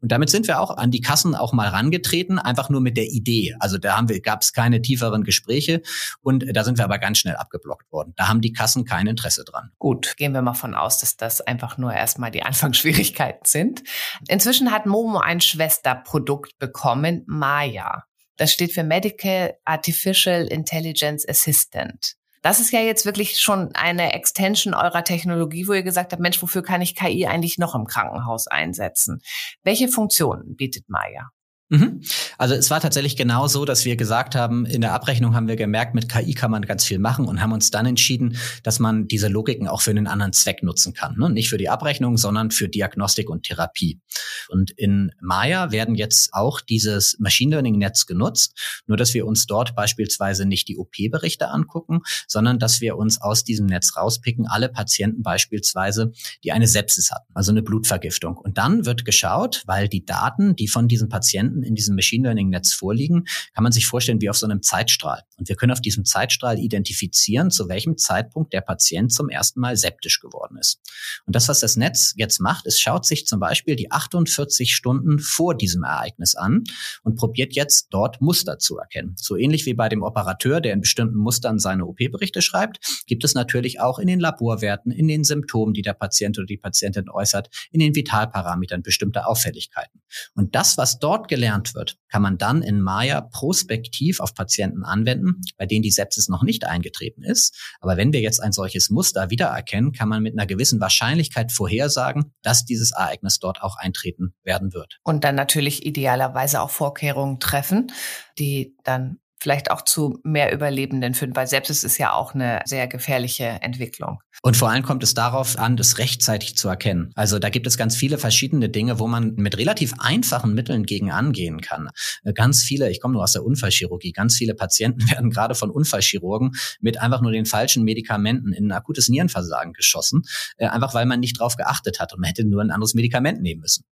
Und 0.00 0.12
damit 0.12 0.30
sind 0.30 0.46
wir 0.46 0.60
auch 0.60 0.76
an 0.76 0.90
die 0.90 1.00
Kassen 1.00 1.34
auch 1.34 1.52
mal 1.52 1.68
rangetreten, 1.68 2.38
einfach 2.38 2.68
nur 2.68 2.80
mit 2.80 2.96
der 2.96 3.06
Idee. 3.06 3.54
Also 3.58 3.78
da 3.78 3.96
haben 3.96 4.08
wir, 4.08 4.20
gab 4.20 4.42
es 4.42 4.52
keine 4.52 4.82
tieferen 4.82 5.24
Gespräche 5.24 5.82
und 6.20 6.44
da 6.52 6.64
sind 6.64 6.78
wir 6.78 6.84
aber 6.84 6.98
ganz 6.98 7.18
schnell 7.18 7.36
abgeblockt 7.36 7.90
worden. 7.92 8.12
Da 8.16 8.28
haben 8.28 8.40
die 8.40 8.52
Kassen 8.52 8.84
kein 8.84 9.06
Interesse 9.06 9.44
dran. 9.44 9.70
Gut, 9.78 10.16
gehen 10.16 10.32
wir 10.32 10.42
mal 10.42 10.54
von 10.54 10.74
aus, 10.74 10.98
dass 10.98 11.16
das 11.16 11.40
einfach 11.40 11.78
nur 11.78 11.92
erstmal 11.92 12.30
die 12.30 12.42
Anfangsschwierigkeiten 12.44 13.46
sind. 13.46 13.82
Inzwischen 14.28 14.70
hat 14.70 14.86
Momo 14.86 15.18
ein 15.18 15.40
Schwesterprodukt 15.40 16.58
bekommen, 16.58 17.24
Maya. 17.26 18.04
Das 18.36 18.52
steht 18.52 18.72
für 18.72 18.84
Medical 18.84 19.54
Artificial 19.64 20.46
Intelligence 20.46 21.28
Assistant. 21.28 22.14
Das 22.42 22.60
ist 22.60 22.72
ja 22.72 22.80
jetzt 22.80 23.06
wirklich 23.06 23.40
schon 23.40 23.74
eine 23.74 24.12
Extension 24.12 24.74
eurer 24.74 25.02
Technologie, 25.02 25.66
wo 25.66 25.72
ihr 25.72 25.82
gesagt 25.82 26.12
habt, 26.12 26.20
Mensch, 26.20 26.42
wofür 26.42 26.62
kann 26.62 26.82
ich 26.82 26.94
KI 26.94 27.26
eigentlich 27.26 27.56
noch 27.56 27.74
im 27.74 27.86
Krankenhaus 27.86 28.48
einsetzen? 28.48 29.22
Welche 29.62 29.88
Funktionen 29.88 30.54
bietet 30.54 30.88
Maya? 30.88 31.30
Mhm. 31.74 32.00
Also 32.38 32.54
es 32.54 32.70
war 32.70 32.80
tatsächlich 32.80 33.16
genau 33.16 33.48
so, 33.48 33.64
dass 33.64 33.84
wir 33.84 33.96
gesagt 33.96 34.34
haben, 34.34 34.64
in 34.64 34.80
der 34.80 34.92
Abrechnung 34.92 35.34
haben 35.34 35.48
wir 35.48 35.56
gemerkt, 35.56 35.94
mit 35.94 36.08
KI 36.08 36.34
kann 36.34 36.50
man 36.50 36.62
ganz 36.62 36.84
viel 36.84 36.98
machen 36.98 37.26
und 37.26 37.40
haben 37.40 37.52
uns 37.52 37.70
dann 37.70 37.86
entschieden, 37.86 38.36
dass 38.62 38.78
man 38.78 39.08
diese 39.08 39.28
Logiken 39.28 39.66
auch 39.66 39.80
für 39.80 39.90
einen 39.90 40.06
anderen 40.06 40.32
Zweck 40.32 40.62
nutzen 40.62 40.94
kann. 40.94 41.16
Ne? 41.18 41.30
Nicht 41.30 41.48
für 41.48 41.58
die 41.58 41.68
Abrechnung, 41.68 42.16
sondern 42.16 42.50
für 42.50 42.68
Diagnostik 42.68 43.28
und 43.28 43.44
Therapie. 43.44 44.00
Und 44.48 44.70
in 44.70 45.10
Maya 45.20 45.72
werden 45.72 45.94
jetzt 45.94 46.32
auch 46.32 46.60
dieses 46.60 47.16
Machine 47.18 47.52
Learning 47.52 47.78
Netz 47.78 48.06
genutzt, 48.06 48.82
nur 48.86 48.96
dass 48.96 49.14
wir 49.14 49.26
uns 49.26 49.46
dort 49.46 49.74
beispielsweise 49.74 50.46
nicht 50.46 50.68
die 50.68 50.78
OP-Berichte 50.78 51.48
angucken, 51.48 52.00
sondern 52.28 52.58
dass 52.58 52.80
wir 52.80 52.96
uns 52.96 53.20
aus 53.20 53.42
diesem 53.42 53.66
Netz 53.66 53.96
rauspicken, 53.96 54.46
alle 54.46 54.68
Patienten 54.68 55.22
beispielsweise, 55.22 56.12
die 56.44 56.52
eine 56.52 56.68
Sepsis 56.68 57.10
hatten, 57.10 57.32
also 57.34 57.50
eine 57.50 57.62
Blutvergiftung. 57.62 58.36
Und 58.36 58.58
dann 58.58 58.86
wird 58.86 59.04
geschaut, 59.04 59.62
weil 59.66 59.88
die 59.88 60.04
Daten, 60.04 60.54
die 60.56 60.68
von 60.68 60.88
diesen 60.88 61.08
Patienten 61.08 61.63
in 61.64 61.74
diesem 61.74 61.94
Machine 61.94 62.24
Learning 62.24 62.48
Netz 62.48 62.72
vorliegen, 62.72 63.26
kann 63.54 63.62
man 63.62 63.72
sich 63.72 63.86
vorstellen 63.86 64.20
wie 64.20 64.30
auf 64.30 64.36
so 64.36 64.46
einem 64.46 64.62
Zeitstrahl. 64.62 65.22
Und 65.38 65.48
wir 65.48 65.56
können 65.56 65.72
auf 65.72 65.80
diesem 65.80 66.04
Zeitstrahl 66.04 66.58
identifizieren, 66.58 67.50
zu 67.50 67.68
welchem 67.68 67.96
Zeitpunkt 67.96 68.52
der 68.52 68.60
Patient 68.60 69.12
zum 69.12 69.28
ersten 69.28 69.60
Mal 69.60 69.76
septisch 69.76 70.20
geworden 70.20 70.56
ist. 70.58 70.80
Und 71.26 71.34
das, 71.34 71.48
was 71.48 71.60
das 71.60 71.76
Netz 71.76 72.14
jetzt 72.16 72.40
macht, 72.40 72.66
ist, 72.66 72.80
schaut 72.80 73.04
sich 73.04 73.26
zum 73.26 73.40
Beispiel 73.40 73.76
die 73.76 73.90
48 73.90 74.74
Stunden 74.74 75.18
vor 75.18 75.56
diesem 75.56 75.82
Ereignis 75.82 76.34
an 76.34 76.64
und 77.02 77.16
probiert 77.16 77.54
jetzt 77.54 77.88
dort 77.90 78.20
Muster 78.20 78.58
zu 78.58 78.78
erkennen. 78.78 79.14
So 79.16 79.36
ähnlich 79.36 79.66
wie 79.66 79.74
bei 79.74 79.88
dem 79.88 80.02
Operateur, 80.02 80.60
der 80.60 80.72
in 80.72 80.80
bestimmten 80.80 81.16
Mustern 81.16 81.58
seine 81.58 81.86
OP-Berichte 81.86 82.42
schreibt, 82.42 82.78
gibt 83.06 83.24
es 83.24 83.34
natürlich 83.34 83.80
auch 83.80 83.98
in 83.98 84.06
den 84.06 84.20
Laborwerten, 84.20 84.92
in 84.92 85.08
den 85.08 85.24
Symptomen, 85.24 85.74
die 85.74 85.82
der 85.82 85.94
Patient 85.94 86.38
oder 86.38 86.46
die 86.46 86.56
Patientin 86.56 87.08
äußert, 87.08 87.48
in 87.70 87.80
den 87.80 87.94
Vitalparametern 87.94 88.82
bestimmte 88.82 89.26
Auffälligkeiten. 89.26 90.00
Und 90.34 90.54
das, 90.54 90.78
was 90.78 90.98
dort 90.98 91.28
gelernt 91.28 91.74
wird, 91.74 91.98
kann 92.14 92.22
man 92.22 92.38
dann 92.38 92.62
in 92.62 92.80
Maya 92.80 93.22
prospektiv 93.22 94.20
auf 94.20 94.36
Patienten 94.36 94.84
anwenden, 94.84 95.40
bei 95.56 95.66
denen 95.66 95.82
die 95.82 95.90
Sepsis 95.90 96.28
noch 96.28 96.44
nicht 96.44 96.64
eingetreten 96.64 97.24
ist. 97.24 97.74
Aber 97.80 97.96
wenn 97.96 98.12
wir 98.12 98.20
jetzt 98.20 98.40
ein 98.40 98.52
solches 98.52 98.88
Muster 98.88 99.30
wiedererkennen, 99.30 99.90
kann 99.90 100.08
man 100.08 100.22
mit 100.22 100.38
einer 100.38 100.46
gewissen 100.46 100.78
Wahrscheinlichkeit 100.78 101.50
vorhersagen, 101.50 102.32
dass 102.42 102.64
dieses 102.64 102.92
Ereignis 102.92 103.40
dort 103.40 103.64
auch 103.64 103.76
eintreten 103.78 104.32
werden 104.44 104.72
wird. 104.72 105.00
Und 105.02 105.24
dann 105.24 105.34
natürlich 105.34 105.84
idealerweise 105.84 106.60
auch 106.60 106.70
Vorkehrungen 106.70 107.40
treffen, 107.40 107.90
die 108.38 108.76
dann 108.84 109.18
vielleicht 109.44 109.70
auch 109.70 109.82
zu 109.82 110.18
mehr 110.24 110.54
Überlebenden 110.54 111.12
führen, 111.12 111.36
weil 111.36 111.46
Sepsis 111.46 111.84
ist 111.84 111.98
ja 111.98 112.14
auch 112.14 112.34
eine 112.34 112.62
sehr 112.64 112.88
gefährliche 112.88 113.44
Entwicklung. 113.44 114.20
Und 114.40 114.56
vor 114.56 114.70
allem 114.70 114.82
kommt 114.82 115.02
es 115.02 115.12
darauf 115.12 115.58
an, 115.58 115.76
das 115.76 115.98
rechtzeitig 115.98 116.56
zu 116.56 116.66
erkennen. 116.68 117.12
Also 117.14 117.38
da 117.38 117.50
gibt 117.50 117.66
es 117.66 117.76
ganz 117.76 117.94
viele 117.94 118.16
verschiedene 118.16 118.70
Dinge, 118.70 118.98
wo 118.98 119.06
man 119.06 119.34
mit 119.34 119.58
relativ 119.58 119.92
einfachen 119.98 120.54
Mitteln 120.54 120.84
gegen 120.84 121.10
angehen 121.10 121.60
kann. 121.60 121.90
Äh, 122.22 122.32
ganz 122.32 122.62
viele, 122.62 122.90
ich 122.90 123.02
komme 123.02 123.12
nur 123.12 123.22
aus 123.22 123.34
der 123.34 123.44
Unfallchirurgie, 123.44 124.12
ganz 124.12 124.34
viele 124.34 124.54
Patienten 124.54 125.06
werden 125.10 125.30
gerade 125.30 125.54
von 125.54 125.70
Unfallchirurgen 125.70 126.52
mit 126.80 126.98
einfach 126.98 127.20
nur 127.20 127.32
den 127.32 127.44
falschen 127.44 127.84
Medikamenten 127.84 128.54
in 128.54 128.68
ein 128.68 128.72
akutes 128.72 129.10
Nierenversagen 129.10 129.74
geschossen, 129.74 130.22
äh, 130.56 130.68
einfach 130.68 130.94
weil 130.94 131.04
man 131.04 131.20
nicht 131.20 131.38
drauf 131.38 131.56
geachtet 131.56 132.00
hat 132.00 132.14
und 132.14 132.20
man 132.20 132.28
hätte 132.28 132.44
nur 132.44 132.62
ein 132.62 132.70
anderes 132.70 132.94
Medikament 132.94 133.42
nehmen 133.42 133.60
müssen. 133.60 133.84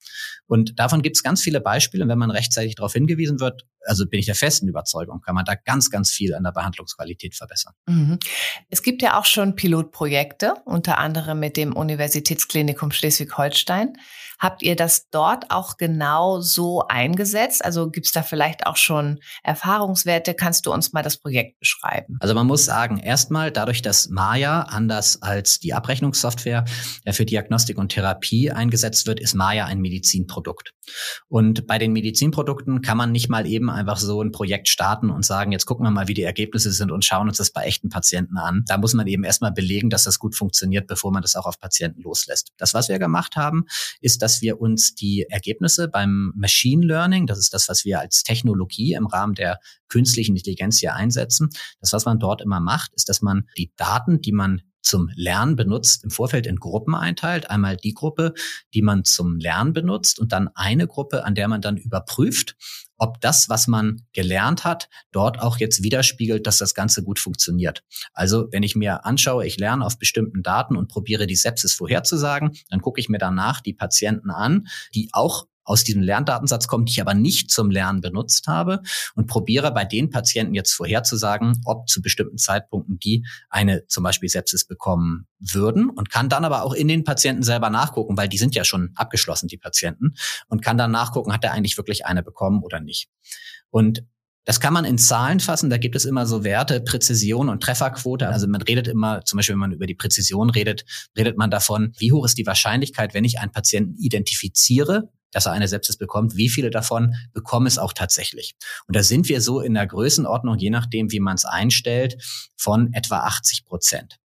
Und 0.47 0.78
davon 0.78 1.02
gibt 1.02 1.16
es 1.16 1.23
ganz 1.23 1.42
viele 1.42 1.61
Beispiele. 1.61 2.04
Und 2.04 2.09
wenn 2.09 2.18
man 2.18 2.30
rechtzeitig 2.30 2.75
darauf 2.75 2.94
hingewiesen 2.94 3.40
wird, 3.40 3.66
also 3.87 4.06
bin 4.06 4.21
ich 4.21 4.26
der 4.26 4.35
festen 4.35 4.68
Überzeugung, 4.68 5.21
kann 5.21 5.35
man 5.35 5.41
da 5.42 5.54
ganz, 5.54 5.90
ganz 5.90 6.11
viel 6.11 6.34
an 6.34 6.44
der 6.44 6.52
Behandlungsqualität 6.52 7.34
verbessern. 7.34 7.75
Mhm. 7.87 8.18
Es 8.70 8.82
gibt 8.82 9.02
ja 9.02 9.18
auch 9.18 9.25
schon 9.25 9.56
Pilotprojekte, 9.56 10.54
unter 10.64 10.99
anderem 10.99 11.40
mit 11.40 11.56
dem 11.56 11.75
Universitätsklinikum 11.75 12.90
Schleswig-Holstein. 12.90 13.94
Habt 14.42 14.62
ihr 14.62 14.75
das 14.75 15.08
dort 15.08 15.52
auch 15.52 15.76
genau 15.76 16.40
so 16.40 16.84
eingesetzt? 16.88 17.64
Also 17.64 17.90
gibt 17.90 18.06
es 18.06 18.12
da 18.12 18.25
vielleicht 18.25 18.66
auch 18.66 18.76
schon 18.76 19.20
Erfahrungswerte? 19.44 20.34
Kannst 20.34 20.66
du 20.66 20.72
uns 20.72 20.92
mal 20.92 21.02
das 21.04 21.16
Projekt 21.16 21.61
beschreiben? 21.61 22.16
Also 22.18 22.34
man 22.34 22.49
muss 22.49 22.64
sagen, 22.64 22.99
erstmal 22.99 23.52
dadurch, 23.52 23.82
dass 23.82 24.08
Maya 24.08 24.62
anders 24.62 25.22
als 25.22 25.61
die 25.61 25.75
Abrechnungssoftware 25.75 26.64
für 27.12 27.25
Diagnostik 27.25 27.78
und 27.78 27.90
Therapie 27.90 28.50
eingesetzt 28.50 29.06
wird, 29.06 29.20
ist 29.20 29.34
Maya 29.34 29.66
ein 29.66 29.78
Medizinprodukt. 29.78 30.72
Und 31.28 31.66
bei 31.66 31.78
den 31.78 31.92
Medizinprodukten 31.92 32.82
kann 32.82 32.96
man 32.96 33.12
nicht 33.12 33.28
mal 33.28 33.46
eben 33.46 33.70
einfach 33.70 33.98
so 33.98 34.22
ein 34.22 34.32
Projekt 34.32 34.68
starten 34.68 35.10
und 35.10 35.24
sagen, 35.24 35.52
jetzt 35.52 35.66
gucken 35.66 35.84
wir 35.84 35.90
mal, 35.90 36.08
wie 36.08 36.14
die 36.14 36.22
Ergebnisse 36.22 36.72
sind 36.72 36.90
und 36.90 37.04
schauen 37.04 37.28
uns 37.28 37.38
das 37.38 37.50
bei 37.50 37.64
echten 37.64 37.88
Patienten 37.88 38.36
an. 38.36 38.64
Da 38.66 38.78
muss 38.78 38.94
man 38.94 39.06
eben 39.06 39.24
erstmal 39.24 39.52
belegen, 39.52 39.90
dass 39.90 40.04
das 40.04 40.18
gut 40.18 40.34
funktioniert, 40.34 40.86
bevor 40.86 41.12
man 41.12 41.22
das 41.22 41.36
auch 41.36 41.46
auf 41.46 41.58
Patienten 41.58 42.02
loslässt. 42.02 42.52
Das, 42.56 42.74
was 42.74 42.88
wir 42.88 42.98
gemacht 42.98 43.36
haben, 43.36 43.64
ist, 44.00 44.22
dass 44.22 44.42
wir 44.42 44.60
uns 44.60 44.94
die 44.94 45.26
Ergebnisse 45.28 45.88
beim 45.88 46.32
Machine 46.36 46.84
Learning, 46.84 47.26
das 47.26 47.38
ist 47.38 47.54
das, 47.54 47.68
was 47.68 47.84
wir 47.84 48.00
als 48.00 48.22
Technologie 48.22 48.94
im 48.94 49.06
Rahmen 49.06 49.34
der 49.34 49.58
künstlichen 49.88 50.36
Intelligenz 50.36 50.78
hier 50.78 50.94
einsetzen, 50.94 51.50
das, 51.80 51.92
was 51.92 52.04
man 52.04 52.18
dort 52.18 52.40
immer 52.40 52.60
macht, 52.60 52.92
ist, 52.94 53.08
dass 53.08 53.22
man 53.22 53.46
die 53.56 53.72
Daten, 53.76 54.20
die 54.20 54.32
man 54.32 54.62
zum 54.82 55.10
Lernen 55.14 55.56
benutzt, 55.56 56.04
im 56.04 56.10
Vorfeld 56.10 56.46
in 56.46 56.56
Gruppen 56.56 56.94
einteilt. 56.94 57.50
Einmal 57.50 57.76
die 57.76 57.94
Gruppe, 57.94 58.34
die 58.74 58.82
man 58.82 59.04
zum 59.04 59.38
Lernen 59.38 59.72
benutzt 59.72 60.18
und 60.18 60.32
dann 60.32 60.48
eine 60.54 60.86
Gruppe, 60.86 61.24
an 61.24 61.34
der 61.34 61.48
man 61.48 61.60
dann 61.60 61.76
überprüft, 61.76 62.56
ob 62.98 63.20
das, 63.20 63.48
was 63.48 63.66
man 63.66 64.02
gelernt 64.12 64.64
hat, 64.64 64.88
dort 65.10 65.40
auch 65.40 65.58
jetzt 65.58 65.82
widerspiegelt, 65.82 66.46
dass 66.46 66.58
das 66.58 66.72
Ganze 66.74 67.02
gut 67.02 67.18
funktioniert. 67.18 67.82
Also 68.12 68.46
wenn 68.52 68.62
ich 68.62 68.76
mir 68.76 69.04
anschaue, 69.04 69.44
ich 69.44 69.58
lerne 69.58 69.84
auf 69.84 69.98
bestimmten 69.98 70.44
Daten 70.44 70.76
und 70.76 70.88
probiere 70.88 71.26
die 71.26 71.35
Sepsis 71.35 71.72
vorherzusagen, 71.72 72.52
dann 72.70 72.80
gucke 72.80 73.00
ich 73.00 73.09
mir 73.09 73.18
danach 73.18 73.61
die 73.61 73.72
Patienten 73.72 74.30
an, 74.30 74.68
die 74.94 75.09
auch 75.12 75.46
aus 75.64 75.85
diesem 75.85 76.03
Lerndatensatz 76.03 76.66
kommt, 76.66 76.88
die 76.88 76.92
ich 76.92 77.01
aber 77.01 77.14
nicht 77.14 77.51
zum 77.51 77.70
Lernen 77.70 78.01
benutzt 78.01 78.46
habe 78.46 78.81
und 79.14 79.27
probiere 79.27 79.72
bei 79.72 79.85
den 79.85 80.11
Patienten 80.11 80.55
jetzt 80.55 80.72
vorherzusagen, 80.72 81.61
ob 81.64 81.88
zu 81.88 82.03
bestimmten 82.03 82.38
Zeitpunkten 82.38 82.98
die 82.98 83.25
eine 83.51 83.87
zum 83.87 84.03
Beispiel 84.05 84.29
Sepsis 84.29 84.66
bekommen 84.66 85.27
würden 85.38 85.90
und 85.90 86.11
kann 86.11 86.29
dann 86.29 86.44
aber 86.44 86.62
auch 86.62 86.72
in 86.75 86.88
den 86.88 87.05
Patienten 87.05 87.42
selber 87.42 87.70
nachgucken, 87.70 88.16
weil 88.16 88.29
die 88.29 88.38
sind 88.38 88.55
ja 88.55 88.64
schon 88.64 88.90
abgeschlossen, 88.94 89.48
die 89.48 89.59
Patienten, 89.59 90.14
und 90.48 90.62
kann 90.62 90.79
dann 90.79 90.90
nachgucken, 90.90 91.33
hat 91.33 91.44
er 91.44 91.53
eigentlich 91.53 91.77
wirklich 91.77 92.07
eine 92.07 92.22
bekommen 92.22 92.62
oder 92.62 92.81
nicht. 92.81 93.09
Und 93.70 94.05
das 94.44 94.59
kann 94.61 94.72
man 94.72 94.85
in 94.85 94.98
Zahlen 94.98 95.38
fassen. 95.40 95.70
Da 95.70 95.79
gibt 95.79 95.94
es 95.94 96.05
immer 96.05 96.27
so 96.27 96.42
Werte, 96.42 96.81
Präzision 96.81 97.48
und 97.48 97.62
Trefferquote. 97.62 98.29
Also 98.29 98.48
man 98.48 98.62
redet 98.62 98.88
immer, 98.88 99.25
zum 99.25 99.37
Beispiel, 99.37 99.55
wenn 99.55 99.61
man 99.61 99.72
über 99.72 99.87
die 99.87 99.94
Präzision 99.94 100.51
redet, 100.51 100.85
redet 101.16 101.38
man 101.38 101.51
davon, 101.51 101.92
wie 101.98 102.12
hoch 102.12 102.25
ist 102.25 102.38
die 102.38 102.46
Wahrscheinlichkeit, 102.46 103.14
wenn 103.14 103.25
ich 103.25 103.38
einen 103.38 103.53
Patienten 103.53 103.96
identifiziere, 103.98 105.11
dass 105.33 105.47
er 105.47 105.53
eine 105.53 105.68
Sepsis 105.68 105.97
bekommt, 105.97 106.37
wie 106.37 106.49
viele 106.49 106.71
davon 106.71 107.14
bekommen 107.33 107.66
es 107.66 107.79
auch 107.79 107.92
tatsächlich. 107.92 108.55
Und 108.87 108.95
da 108.95 109.03
sind 109.03 109.29
wir 109.29 109.40
so 109.40 109.61
in 109.61 109.75
der 109.75 109.87
Größenordnung, 109.87 110.59
je 110.59 110.71
nachdem, 110.71 111.11
wie 111.11 111.21
man 111.21 111.35
es 111.35 111.45
einstellt, 111.45 112.23
von 112.57 112.92
etwa 112.92 113.21
80 113.21 113.64
Prozent. 113.64 114.21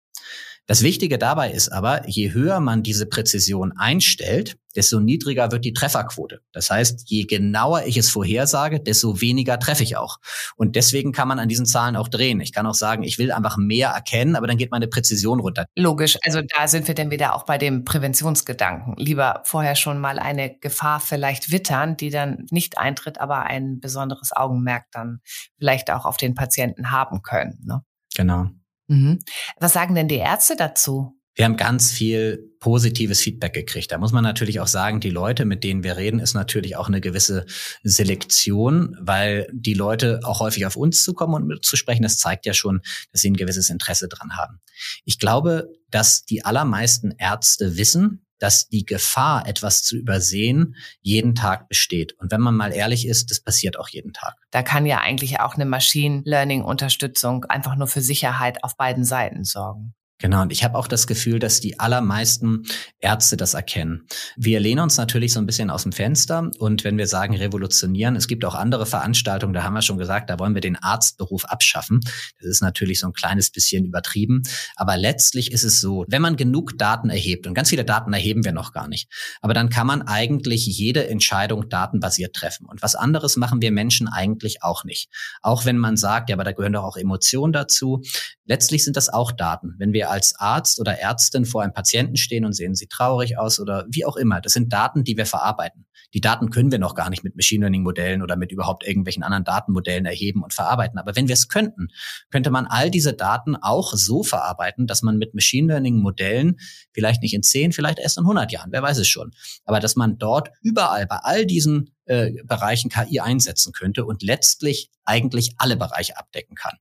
Das 0.66 0.82
Wichtige 0.82 1.18
dabei 1.18 1.50
ist 1.50 1.70
aber, 1.70 2.08
je 2.08 2.32
höher 2.32 2.60
man 2.60 2.82
diese 2.82 3.06
Präzision 3.06 3.72
einstellt, 3.76 4.56
desto 4.76 5.00
niedriger 5.00 5.50
wird 5.50 5.64
die 5.64 5.72
Trefferquote. 5.72 6.40
Das 6.52 6.70
heißt, 6.70 7.02
je 7.06 7.24
genauer 7.24 7.82
ich 7.84 7.96
es 7.96 8.10
vorhersage, 8.10 8.80
desto 8.80 9.20
weniger 9.20 9.58
treffe 9.58 9.82
ich 9.82 9.96
auch. 9.96 10.18
Und 10.56 10.76
deswegen 10.76 11.12
kann 11.12 11.28
man 11.28 11.40
an 11.40 11.48
diesen 11.48 11.66
Zahlen 11.66 11.96
auch 11.96 12.08
drehen. 12.08 12.40
Ich 12.40 12.52
kann 12.52 12.66
auch 12.66 12.74
sagen, 12.74 13.02
ich 13.02 13.18
will 13.18 13.32
einfach 13.32 13.56
mehr 13.56 13.88
erkennen, 13.88 14.36
aber 14.36 14.46
dann 14.46 14.56
geht 14.56 14.70
meine 14.70 14.88
Präzision 14.88 15.40
runter. 15.40 15.66
Logisch. 15.76 16.16
Also 16.24 16.40
da 16.56 16.68
sind 16.68 16.86
wir 16.86 16.94
dann 16.94 17.10
wieder 17.10 17.34
auch 17.34 17.44
bei 17.44 17.58
dem 17.58 17.84
Präventionsgedanken. 17.84 18.94
Lieber 18.96 19.42
vorher 19.44 19.74
schon 19.74 19.98
mal 19.98 20.18
eine 20.18 20.56
Gefahr 20.58 21.00
vielleicht 21.00 21.50
wittern, 21.50 21.96
die 21.96 22.10
dann 22.10 22.46
nicht 22.50 22.78
eintritt, 22.78 23.18
aber 23.20 23.42
ein 23.42 23.80
besonderes 23.80 24.30
Augenmerk 24.32 24.84
dann 24.92 25.20
vielleicht 25.58 25.90
auch 25.90 26.06
auf 26.06 26.16
den 26.16 26.34
Patienten 26.34 26.92
haben 26.92 27.22
können. 27.22 27.58
Ne? 27.64 27.82
Genau. 28.14 28.46
Mhm. 28.92 29.20
Was 29.58 29.72
sagen 29.72 29.94
denn 29.94 30.08
die 30.08 30.16
Ärzte 30.16 30.54
dazu? 30.54 31.18
Wir 31.34 31.46
haben 31.46 31.56
ganz 31.56 31.90
viel 31.90 32.50
positives 32.60 33.20
Feedback 33.20 33.54
gekriegt. 33.54 33.90
Da 33.90 33.96
muss 33.96 34.12
man 34.12 34.22
natürlich 34.22 34.60
auch 34.60 34.66
sagen, 34.66 35.00
die 35.00 35.08
Leute, 35.08 35.46
mit 35.46 35.64
denen 35.64 35.82
wir 35.82 35.96
reden, 35.96 36.20
ist 36.20 36.34
natürlich 36.34 36.76
auch 36.76 36.88
eine 36.88 37.00
gewisse 37.00 37.46
Selektion, 37.82 38.98
weil 39.00 39.48
die 39.50 39.72
Leute 39.72 40.20
auch 40.24 40.40
häufig 40.40 40.66
auf 40.66 40.76
uns 40.76 41.02
zukommen 41.02 41.34
und 41.34 41.46
mit 41.46 41.64
zu 41.64 41.76
sprechen. 41.76 42.02
Das 42.02 42.18
zeigt 42.18 42.44
ja 42.44 42.52
schon, 42.52 42.82
dass 43.12 43.22
sie 43.22 43.30
ein 43.30 43.36
gewisses 43.36 43.70
Interesse 43.70 44.08
dran 44.08 44.36
haben. 44.36 44.60
Ich 45.06 45.18
glaube, 45.18 45.70
dass 45.90 46.24
die 46.26 46.44
allermeisten 46.44 47.12
Ärzte 47.12 47.78
wissen, 47.78 48.26
dass 48.42 48.68
die 48.68 48.84
Gefahr, 48.84 49.46
etwas 49.46 49.82
zu 49.82 49.96
übersehen, 49.96 50.74
jeden 51.00 51.34
Tag 51.34 51.68
besteht. 51.68 52.18
Und 52.18 52.32
wenn 52.32 52.40
man 52.40 52.56
mal 52.56 52.72
ehrlich 52.72 53.06
ist, 53.06 53.30
das 53.30 53.40
passiert 53.40 53.78
auch 53.78 53.88
jeden 53.88 54.12
Tag. 54.12 54.34
Da 54.50 54.62
kann 54.62 54.84
ja 54.84 54.98
eigentlich 54.98 55.40
auch 55.40 55.54
eine 55.54 55.64
Machine 55.64 56.22
Learning 56.24 56.62
Unterstützung 56.62 57.44
einfach 57.44 57.76
nur 57.76 57.86
für 57.86 58.00
Sicherheit 58.00 58.64
auf 58.64 58.76
beiden 58.76 59.04
Seiten 59.04 59.44
sorgen. 59.44 59.94
Genau, 60.22 60.42
und 60.42 60.52
ich 60.52 60.62
habe 60.62 60.78
auch 60.78 60.86
das 60.86 61.08
Gefühl, 61.08 61.40
dass 61.40 61.58
die 61.58 61.80
allermeisten 61.80 62.62
Ärzte 63.00 63.36
das 63.36 63.54
erkennen. 63.54 64.06
Wir 64.36 64.60
lehnen 64.60 64.78
uns 64.78 64.96
natürlich 64.96 65.32
so 65.32 65.40
ein 65.40 65.46
bisschen 65.46 65.68
aus 65.68 65.82
dem 65.82 65.90
Fenster 65.90 66.48
und 66.60 66.84
wenn 66.84 66.96
wir 66.96 67.08
sagen 67.08 67.34
revolutionieren, 67.34 68.14
es 68.14 68.28
gibt 68.28 68.44
auch 68.44 68.54
andere 68.54 68.86
Veranstaltungen, 68.86 69.52
da 69.52 69.64
haben 69.64 69.74
wir 69.74 69.82
schon 69.82 69.98
gesagt, 69.98 70.30
da 70.30 70.38
wollen 70.38 70.54
wir 70.54 70.60
den 70.60 70.76
Arztberuf 70.76 71.44
abschaffen. 71.46 71.98
Das 72.38 72.48
ist 72.48 72.62
natürlich 72.62 73.00
so 73.00 73.08
ein 73.08 73.14
kleines 73.14 73.50
bisschen 73.50 73.84
übertrieben, 73.84 74.44
aber 74.76 74.96
letztlich 74.96 75.50
ist 75.50 75.64
es 75.64 75.80
so, 75.80 76.04
wenn 76.06 76.22
man 76.22 76.36
genug 76.36 76.78
Daten 76.78 77.10
erhebt 77.10 77.48
und 77.48 77.54
ganz 77.54 77.70
viele 77.70 77.84
Daten 77.84 78.12
erheben 78.12 78.44
wir 78.44 78.52
noch 78.52 78.72
gar 78.72 78.86
nicht, 78.86 79.10
aber 79.40 79.54
dann 79.54 79.70
kann 79.70 79.88
man 79.88 80.02
eigentlich 80.02 80.66
jede 80.66 81.08
Entscheidung 81.08 81.68
datenbasiert 81.68 82.32
treffen 82.36 82.66
und 82.66 82.80
was 82.80 82.94
anderes 82.94 83.36
machen 83.36 83.60
wir 83.60 83.72
Menschen 83.72 84.06
eigentlich 84.06 84.62
auch 84.62 84.84
nicht. 84.84 85.10
Auch 85.42 85.64
wenn 85.64 85.78
man 85.78 85.96
sagt, 85.96 86.30
ja, 86.30 86.36
aber 86.36 86.44
da 86.44 86.52
gehören 86.52 86.74
doch 86.74 86.84
auch 86.84 86.96
Emotionen 86.96 87.52
dazu. 87.52 88.02
Letztlich 88.44 88.84
sind 88.84 88.96
das 88.96 89.08
auch 89.08 89.32
Daten. 89.32 89.74
Wenn 89.78 89.92
wir 89.92 90.11
als 90.12 90.34
Arzt 90.38 90.78
oder 90.78 90.98
Ärztin 90.98 91.46
vor 91.46 91.62
einem 91.62 91.72
Patienten 91.72 92.16
stehen 92.16 92.44
und 92.44 92.52
sehen 92.52 92.74
sie 92.74 92.86
traurig 92.86 93.38
aus 93.38 93.58
oder 93.58 93.86
wie 93.88 94.04
auch 94.04 94.16
immer. 94.16 94.40
Das 94.42 94.52
sind 94.52 94.70
Daten, 94.72 95.04
die 95.04 95.16
wir 95.16 95.24
verarbeiten. 95.24 95.86
Die 96.12 96.20
Daten 96.20 96.50
können 96.50 96.70
wir 96.70 96.78
noch 96.78 96.94
gar 96.94 97.08
nicht 97.08 97.24
mit 97.24 97.34
Machine 97.34 97.64
Learning 97.64 97.82
Modellen 97.82 98.22
oder 98.22 98.36
mit 98.36 98.52
überhaupt 98.52 98.86
irgendwelchen 98.86 99.22
anderen 99.22 99.44
Datenmodellen 99.44 100.04
erheben 100.04 100.42
und 100.42 100.52
verarbeiten. 100.52 100.98
Aber 100.98 101.16
wenn 101.16 101.28
wir 101.28 101.32
es 101.32 101.48
könnten, 101.48 101.88
könnte 102.30 102.50
man 102.50 102.66
all 102.66 102.90
diese 102.90 103.14
Daten 103.14 103.56
auch 103.56 103.94
so 103.94 104.22
verarbeiten, 104.22 104.86
dass 104.86 105.02
man 105.02 105.16
mit 105.16 105.32
Machine 105.32 105.68
Learning 105.68 105.96
Modellen 105.96 106.58
vielleicht 106.92 107.22
nicht 107.22 107.32
in 107.32 107.42
zehn, 107.42 107.72
vielleicht 107.72 107.98
erst 107.98 108.18
in 108.18 108.24
100 108.24 108.52
Jahren, 108.52 108.70
wer 108.72 108.82
weiß 108.82 108.98
es 108.98 109.08
schon, 109.08 109.30
aber 109.64 109.80
dass 109.80 109.96
man 109.96 110.18
dort 110.18 110.50
überall 110.60 111.06
bei 111.06 111.16
all 111.16 111.46
diesen 111.46 111.94
äh, 112.04 112.32
Bereichen 112.44 112.90
KI 112.90 113.20
einsetzen 113.20 113.72
könnte 113.72 114.04
und 114.04 114.22
letztlich 114.22 114.90
eigentlich 115.04 115.54
alle 115.56 115.76
Bereiche 115.76 116.18
abdecken 116.18 116.54
kann. 116.54 116.76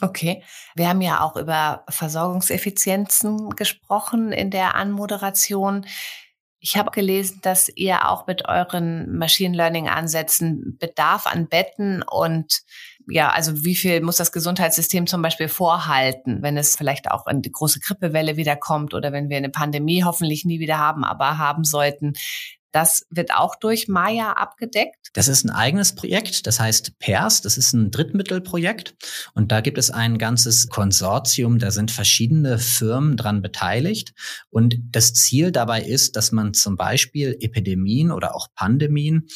Okay. 0.00 0.44
Wir 0.76 0.88
haben 0.88 1.00
ja 1.00 1.20
auch 1.20 1.36
über 1.36 1.84
Versorgungseffizienzen 1.88 3.50
gesprochen 3.50 4.32
in 4.32 4.50
der 4.50 4.74
Anmoderation. 4.76 5.86
Ich 6.60 6.76
habe 6.76 6.90
gelesen, 6.90 7.40
dass 7.42 7.68
ihr 7.68 8.08
auch 8.08 8.26
mit 8.26 8.48
euren 8.48 9.16
Machine 9.16 9.56
Learning 9.56 9.88
Ansätzen 9.88 10.76
Bedarf 10.78 11.26
an 11.26 11.48
Betten 11.48 12.02
und 12.02 12.62
ja, 13.10 13.30
also 13.30 13.64
wie 13.64 13.74
viel 13.74 14.00
muss 14.00 14.16
das 14.16 14.32
Gesundheitssystem 14.32 15.06
zum 15.06 15.22
Beispiel 15.22 15.48
vorhalten, 15.48 16.42
wenn 16.42 16.56
es 16.56 16.76
vielleicht 16.76 17.10
auch 17.10 17.26
eine 17.26 17.40
große 17.40 17.80
Grippewelle 17.80 18.36
wiederkommt 18.36 18.94
oder 18.94 19.12
wenn 19.12 19.28
wir 19.28 19.36
eine 19.36 19.50
Pandemie 19.50 20.04
hoffentlich 20.04 20.44
nie 20.44 20.60
wieder 20.60 20.78
haben, 20.78 21.04
aber 21.04 21.38
haben 21.38 21.64
sollten. 21.64 22.14
Das 22.70 23.06
wird 23.08 23.32
auch 23.32 23.54
durch 23.56 23.88
Maya 23.88 24.32
abgedeckt. 24.32 25.08
Das 25.14 25.26
ist 25.26 25.42
ein 25.44 25.50
eigenes 25.50 25.94
Projekt, 25.94 26.46
das 26.46 26.60
heißt 26.60 26.98
PERS, 26.98 27.40
das 27.40 27.56
ist 27.56 27.72
ein 27.72 27.90
Drittmittelprojekt 27.90 28.94
und 29.34 29.50
da 29.50 29.62
gibt 29.62 29.78
es 29.78 29.90
ein 29.90 30.18
ganzes 30.18 30.68
Konsortium, 30.68 31.58
da 31.58 31.70
sind 31.70 31.90
verschiedene 31.90 32.58
Firmen 32.58 33.16
dran 33.16 33.40
beteiligt 33.40 34.12
und 34.50 34.76
das 34.90 35.14
Ziel 35.14 35.50
dabei 35.50 35.82
ist, 35.82 36.14
dass 36.16 36.30
man 36.30 36.52
zum 36.52 36.76
Beispiel 36.76 37.38
Epidemien 37.40 38.12
oder 38.12 38.34
auch 38.36 38.48
Pandemien 38.54 39.26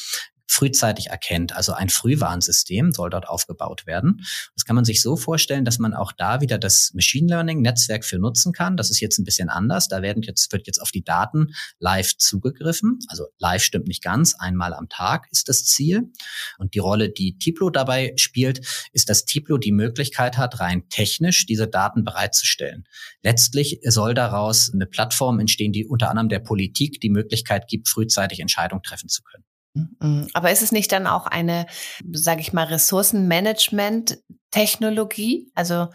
frühzeitig 0.47 1.07
erkennt. 1.07 1.55
Also 1.55 1.73
ein 1.73 1.89
Frühwarnsystem 1.89 2.91
soll 2.91 3.09
dort 3.09 3.27
aufgebaut 3.27 3.85
werden. 3.85 4.21
Das 4.55 4.65
kann 4.65 4.75
man 4.75 4.85
sich 4.85 5.01
so 5.01 5.15
vorstellen, 5.15 5.65
dass 5.65 5.79
man 5.79 5.93
auch 5.93 6.11
da 6.11 6.41
wieder 6.41 6.57
das 6.57 6.91
Machine 6.93 7.27
Learning 7.27 7.61
Netzwerk 7.61 8.05
für 8.05 8.19
nutzen 8.19 8.53
kann. 8.53 8.77
Das 8.77 8.89
ist 8.89 8.99
jetzt 8.99 9.17
ein 9.17 9.23
bisschen 9.23 9.49
anders. 9.49 9.87
Da 9.87 10.01
werden 10.01 10.23
jetzt, 10.23 10.51
wird 10.51 10.67
jetzt 10.67 10.79
auf 10.79 10.91
die 10.91 11.03
Daten 11.03 11.53
live 11.79 12.17
zugegriffen. 12.17 12.99
Also 13.07 13.27
live 13.39 13.63
stimmt 13.63 13.87
nicht 13.87 14.03
ganz. 14.03 14.35
Einmal 14.37 14.73
am 14.73 14.89
Tag 14.89 15.27
ist 15.31 15.49
das 15.49 15.65
Ziel. 15.65 16.11
Und 16.57 16.73
die 16.73 16.79
Rolle, 16.79 17.09
die 17.09 17.37
Tiplo 17.37 17.69
dabei 17.69 18.13
spielt, 18.17 18.65
ist, 18.91 19.09
dass 19.09 19.25
Tiplo 19.25 19.57
die 19.57 19.71
Möglichkeit 19.71 20.37
hat, 20.37 20.59
rein 20.59 20.87
technisch 20.89 21.45
diese 21.45 21.67
Daten 21.67 22.03
bereitzustellen. 22.03 22.83
Letztlich 23.23 23.79
soll 23.83 24.13
daraus 24.13 24.71
eine 24.73 24.85
Plattform 24.85 25.39
entstehen, 25.39 25.71
die 25.71 25.87
unter 25.87 26.09
anderem 26.09 26.29
der 26.29 26.39
Politik 26.39 26.99
die 27.01 27.09
Möglichkeit 27.09 27.67
gibt, 27.67 27.89
frühzeitig 27.89 28.39
Entscheidungen 28.39 28.83
treffen 28.83 29.09
zu 29.09 29.23
können. 29.23 29.45
Mhm. 29.73 30.27
Aber 30.33 30.51
ist 30.51 30.61
es 30.61 30.71
nicht 30.71 30.91
dann 30.91 31.07
auch 31.07 31.25
eine, 31.27 31.65
sage 32.11 32.41
ich 32.41 32.53
mal, 32.53 32.65
Ressourcenmanagement-Technologie? 32.65 35.51
Also 35.55 35.87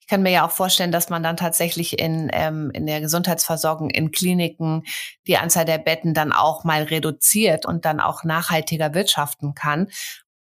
ich 0.00 0.06
kann 0.08 0.22
mir 0.22 0.32
ja 0.32 0.46
auch 0.46 0.50
vorstellen, 0.50 0.92
dass 0.92 1.10
man 1.10 1.22
dann 1.22 1.36
tatsächlich 1.36 1.98
in, 1.98 2.28
ähm, 2.32 2.70
in 2.74 2.86
der 2.86 3.00
Gesundheitsversorgung, 3.00 3.90
in 3.90 4.10
Kliniken 4.10 4.82
die 5.26 5.38
Anzahl 5.38 5.64
der 5.64 5.78
Betten 5.78 6.12
dann 6.12 6.32
auch 6.32 6.64
mal 6.64 6.82
reduziert 6.82 7.66
und 7.66 7.84
dann 7.84 8.00
auch 8.00 8.24
nachhaltiger 8.24 8.94
wirtschaften 8.94 9.54
kann. 9.54 9.88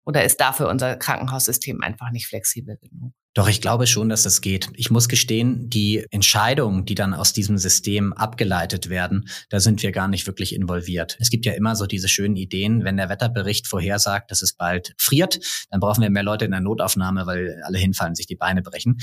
Oder 0.04 0.24
ist 0.24 0.40
dafür 0.40 0.68
unser 0.68 0.96
Krankenhaussystem 0.96 1.80
einfach 1.82 2.10
nicht 2.10 2.26
flexibel 2.26 2.76
genug? 2.78 3.12
Doch 3.34 3.48
ich 3.48 3.62
glaube 3.62 3.86
schon, 3.86 4.10
dass 4.10 4.24
das 4.24 4.42
geht. 4.42 4.68
Ich 4.74 4.90
muss 4.90 5.08
gestehen, 5.08 5.70
die 5.70 6.04
Entscheidungen, 6.10 6.84
die 6.84 6.94
dann 6.94 7.14
aus 7.14 7.32
diesem 7.32 7.56
System 7.56 8.12
abgeleitet 8.12 8.90
werden, 8.90 9.28
da 9.48 9.58
sind 9.58 9.82
wir 9.82 9.90
gar 9.90 10.06
nicht 10.06 10.26
wirklich 10.26 10.54
involviert. 10.54 11.16
Es 11.18 11.30
gibt 11.30 11.46
ja 11.46 11.52
immer 11.54 11.74
so 11.74 11.86
diese 11.86 12.08
schönen 12.08 12.36
Ideen, 12.36 12.84
wenn 12.84 12.98
der 12.98 13.08
Wetterbericht 13.08 13.66
vorhersagt, 13.66 14.30
dass 14.30 14.42
es 14.42 14.52
bald 14.52 14.92
friert, 14.98 15.40
dann 15.70 15.80
brauchen 15.80 16.02
wir 16.02 16.10
mehr 16.10 16.22
Leute 16.22 16.44
in 16.44 16.50
der 16.50 16.60
Notaufnahme, 16.60 17.24
weil 17.24 17.62
alle 17.64 17.78
hinfallen, 17.78 18.14
sich 18.14 18.26
die 18.26 18.36
Beine 18.36 18.60
brechen. 18.60 18.98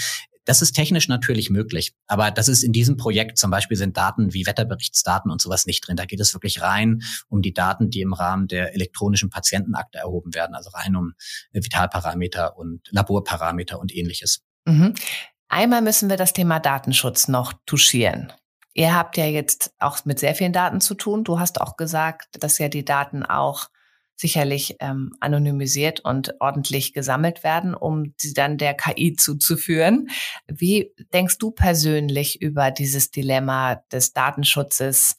Das 0.49 0.63
ist 0.63 0.71
technisch 0.71 1.07
natürlich 1.07 1.51
möglich, 1.51 1.93
aber 2.07 2.31
das 2.31 2.47
ist 2.47 2.63
in 2.63 2.73
diesem 2.73 2.97
Projekt 2.97 3.37
zum 3.37 3.51
Beispiel 3.51 3.77
sind 3.77 3.95
Daten 3.97 4.33
wie 4.33 4.47
Wetterberichtsdaten 4.47 5.29
und 5.29 5.39
sowas 5.39 5.67
nicht 5.67 5.87
drin. 5.87 5.95
Da 5.95 6.05
geht 6.05 6.19
es 6.19 6.33
wirklich 6.33 6.63
rein 6.63 7.03
um 7.27 7.43
die 7.43 7.53
Daten, 7.53 7.91
die 7.91 8.01
im 8.01 8.13
Rahmen 8.13 8.47
der 8.47 8.73
elektronischen 8.73 9.29
Patientenakte 9.29 9.99
erhoben 9.99 10.33
werden, 10.33 10.55
also 10.55 10.71
rein 10.71 10.95
um 10.95 11.13
Vitalparameter 11.51 12.57
und 12.57 12.81
Laborparameter 12.89 13.79
und 13.79 13.95
ähnliches. 13.95 14.41
Mhm. 14.65 14.95
Einmal 15.49 15.83
müssen 15.83 16.09
wir 16.09 16.17
das 16.17 16.33
Thema 16.33 16.59
Datenschutz 16.59 17.27
noch 17.27 17.53
touchieren. 17.67 18.33
Ihr 18.73 18.95
habt 18.95 19.17
ja 19.17 19.25
jetzt 19.25 19.71
auch 19.77 20.03
mit 20.05 20.17
sehr 20.17 20.33
vielen 20.33 20.53
Daten 20.53 20.81
zu 20.81 20.95
tun. 20.95 21.23
Du 21.23 21.39
hast 21.39 21.61
auch 21.61 21.77
gesagt, 21.77 22.43
dass 22.43 22.57
ja 22.57 22.69
die 22.69 22.83
Daten 22.85 23.21
auch 23.21 23.67
sicherlich 24.19 24.75
ähm, 24.79 25.13
anonymisiert 25.21 26.01
und 26.01 26.35
ordentlich 26.41 26.93
gesammelt 26.93 27.43
werden, 27.43 27.73
um 27.73 28.13
sie 28.17 28.33
dann 28.33 28.57
der 28.57 28.73
KI 28.73 29.15
zuzuführen. 29.15 30.09
Wie 30.47 30.91
denkst 31.13 31.37
du 31.37 31.51
persönlich 31.51 32.41
über 32.41 32.69
dieses 32.69 33.11
Dilemma 33.11 33.75
des 33.91 34.11
Datenschutzes 34.11 35.15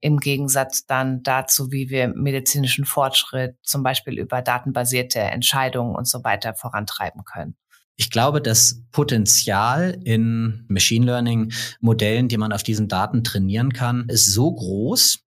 im 0.00 0.18
Gegensatz 0.18 0.84
dann 0.84 1.22
dazu, 1.22 1.70
wie 1.70 1.90
wir 1.90 2.08
medizinischen 2.08 2.86
Fortschritt 2.86 3.54
zum 3.62 3.84
Beispiel 3.84 4.18
über 4.18 4.42
datenbasierte 4.42 5.20
Entscheidungen 5.20 5.94
und 5.94 6.08
so 6.08 6.24
weiter 6.24 6.54
vorantreiben 6.54 7.22
können? 7.24 7.54
Ich 7.96 8.10
glaube, 8.10 8.40
das 8.40 8.82
Potenzial 8.90 9.96
in 10.02 10.64
Machine 10.68 11.06
Learning 11.06 11.52
Modellen, 11.80 12.28
die 12.28 12.38
man 12.38 12.52
auf 12.52 12.62
diesen 12.64 12.88
Daten 12.88 13.22
trainieren 13.22 13.72
kann, 13.72 14.06
ist 14.08 14.32
so 14.32 14.52
groß, 14.52 15.20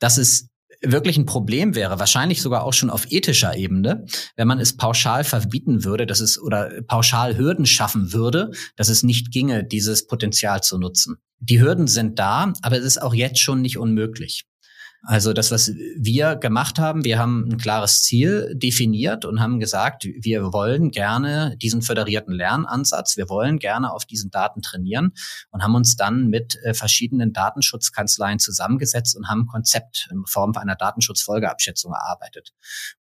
dass 0.00 0.16
es 0.16 0.49
wirklich 0.82 1.16
ein 1.16 1.26
Problem 1.26 1.74
wäre, 1.74 1.98
wahrscheinlich 1.98 2.42
sogar 2.42 2.64
auch 2.64 2.72
schon 2.72 2.90
auf 2.90 3.10
ethischer 3.10 3.56
Ebene, 3.56 4.06
wenn 4.36 4.48
man 4.48 4.58
es 4.58 4.76
pauschal 4.76 5.24
verbieten 5.24 5.84
würde, 5.84 6.06
dass 6.06 6.20
es 6.20 6.40
oder 6.40 6.82
pauschal 6.86 7.36
Hürden 7.36 7.66
schaffen 7.66 8.12
würde, 8.12 8.50
dass 8.76 8.88
es 8.88 9.02
nicht 9.02 9.30
ginge, 9.30 9.64
dieses 9.64 10.06
Potenzial 10.06 10.62
zu 10.62 10.78
nutzen. 10.78 11.16
Die 11.38 11.60
Hürden 11.60 11.86
sind 11.86 12.18
da, 12.18 12.52
aber 12.62 12.78
es 12.78 12.84
ist 12.84 13.02
auch 13.02 13.14
jetzt 13.14 13.40
schon 13.40 13.62
nicht 13.62 13.78
unmöglich. 13.78 14.44
Also 15.02 15.32
das, 15.32 15.50
was 15.50 15.72
wir 15.96 16.36
gemacht 16.36 16.78
haben, 16.78 17.04
wir 17.04 17.18
haben 17.18 17.48
ein 17.50 17.56
klares 17.56 18.02
Ziel 18.02 18.52
definiert 18.54 19.24
und 19.24 19.40
haben 19.40 19.58
gesagt, 19.58 20.04
wir 20.04 20.52
wollen 20.52 20.90
gerne 20.90 21.56
diesen 21.56 21.80
föderierten 21.80 22.34
Lernansatz, 22.34 23.16
wir 23.16 23.30
wollen 23.30 23.58
gerne 23.58 23.92
auf 23.92 24.04
diesen 24.04 24.30
Daten 24.30 24.60
trainieren 24.60 25.12
und 25.50 25.62
haben 25.62 25.74
uns 25.74 25.96
dann 25.96 26.26
mit 26.28 26.56
äh, 26.64 26.74
verschiedenen 26.74 27.32
Datenschutzkanzleien 27.32 28.38
zusammengesetzt 28.38 29.16
und 29.16 29.28
haben 29.28 29.42
ein 29.42 29.46
Konzept 29.46 30.08
in 30.12 30.24
Form 30.26 30.52
einer 30.56 30.76
Datenschutzfolgeabschätzung 30.76 31.92
erarbeitet. 31.92 32.52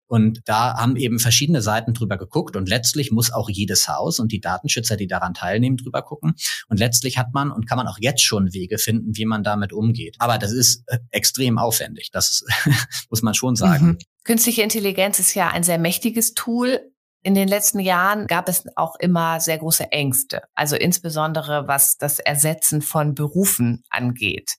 Und 0.09 0.41
da 0.45 0.73
haben 0.73 0.95
eben 0.95 1.19
verschiedene 1.19 1.61
Seiten 1.61 1.93
drüber 1.93 2.17
geguckt 2.17 2.55
und 2.55 2.67
letztlich 2.67 3.11
muss 3.11 3.31
auch 3.31 3.47
jedes 3.47 3.87
Haus 3.87 4.19
und 4.19 4.31
die 4.31 4.41
Datenschützer, 4.41 4.97
die 4.97 5.05
daran 5.05 5.35
teilnehmen, 5.35 5.77
drüber 5.77 6.01
gucken. 6.01 6.33
Und 6.67 6.79
letztlich 6.79 7.19
hat 7.19 7.27
man 7.33 7.51
und 7.51 7.69
kann 7.69 7.77
man 7.77 7.87
auch 7.87 7.99
jetzt 7.99 8.23
schon 8.23 8.51
Wege 8.51 8.79
finden, 8.79 9.15
wie 9.15 9.25
man 9.25 9.43
damit 9.43 9.71
umgeht. 9.71 10.15
Aber 10.17 10.39
das 10.39 10.51
ist 10.51 10.83
äh, 10.87 10.97
extrem 11.11 11.59
aufwendig. 11.59 12.09
Das 12.11 12.43
muss 13.11 13.21
man 13.21 13.35
schon 13.35 13.55
sagen. 13.55 13.85
Mhm. 13.85 13.97
Künstliche 14.23 14.63
Intelligenz 14.63 15.19
ist 15.19 15.35
ja 15.35 15.49
ein 15.49 15.63
sehr 15.63 15.77
mächtiges 15.77 16.33
Tool. 16.33 16.79
In 17.21 17.35
den 17.35 17.47
letzten 17.47 17.79
Jahren 17.79 18.27
gab 18.27 18.49
es 18.49 18.63
auch 18.77 18.95
immer 18.97 19.39
sehr 19.39 19.57
große 19.57 19.91
Ängste, 19.91 20.41
also 20.55 20.75
insbesondere 20.75 21.67
was 21.67 21.97
das 21.97 22.19
Ersetzen 22.19 22.81
von 22.81 23.13
Berufen 23.13 23.83
angeht. 23.89 24.55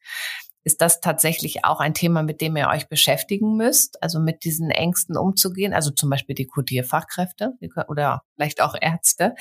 Ist 0.62 0.81
das 0.81 1.01
tatsächlich 1.01 1.64
auch 1.64 1.81
ein 1.81 1.94
Thema, 1.94 2.23
mit 2.23 2.40
dem 2.40 2.57
ihr 2.57 2.68
euch 2.68 2.88
beschäftigen 2.88 3.57
müsst? 3.57 4.03
Also 4.03 4.20
mit 4.20 4.44
diesen 4.44 4.70
Ängsten 4.70 5.16
umzugehen? 5.16 5.73
Also 5.73 5.90
zum 5.90 6.11
Beispiel 6.11 6.35
die 6.35 6.46
Codierfachkräfte 6.46 7.53
oder 7.88 8.23
vielleicht 8.35 8.61
auch 8.61 8.75
Ärzte? 8.81 9.35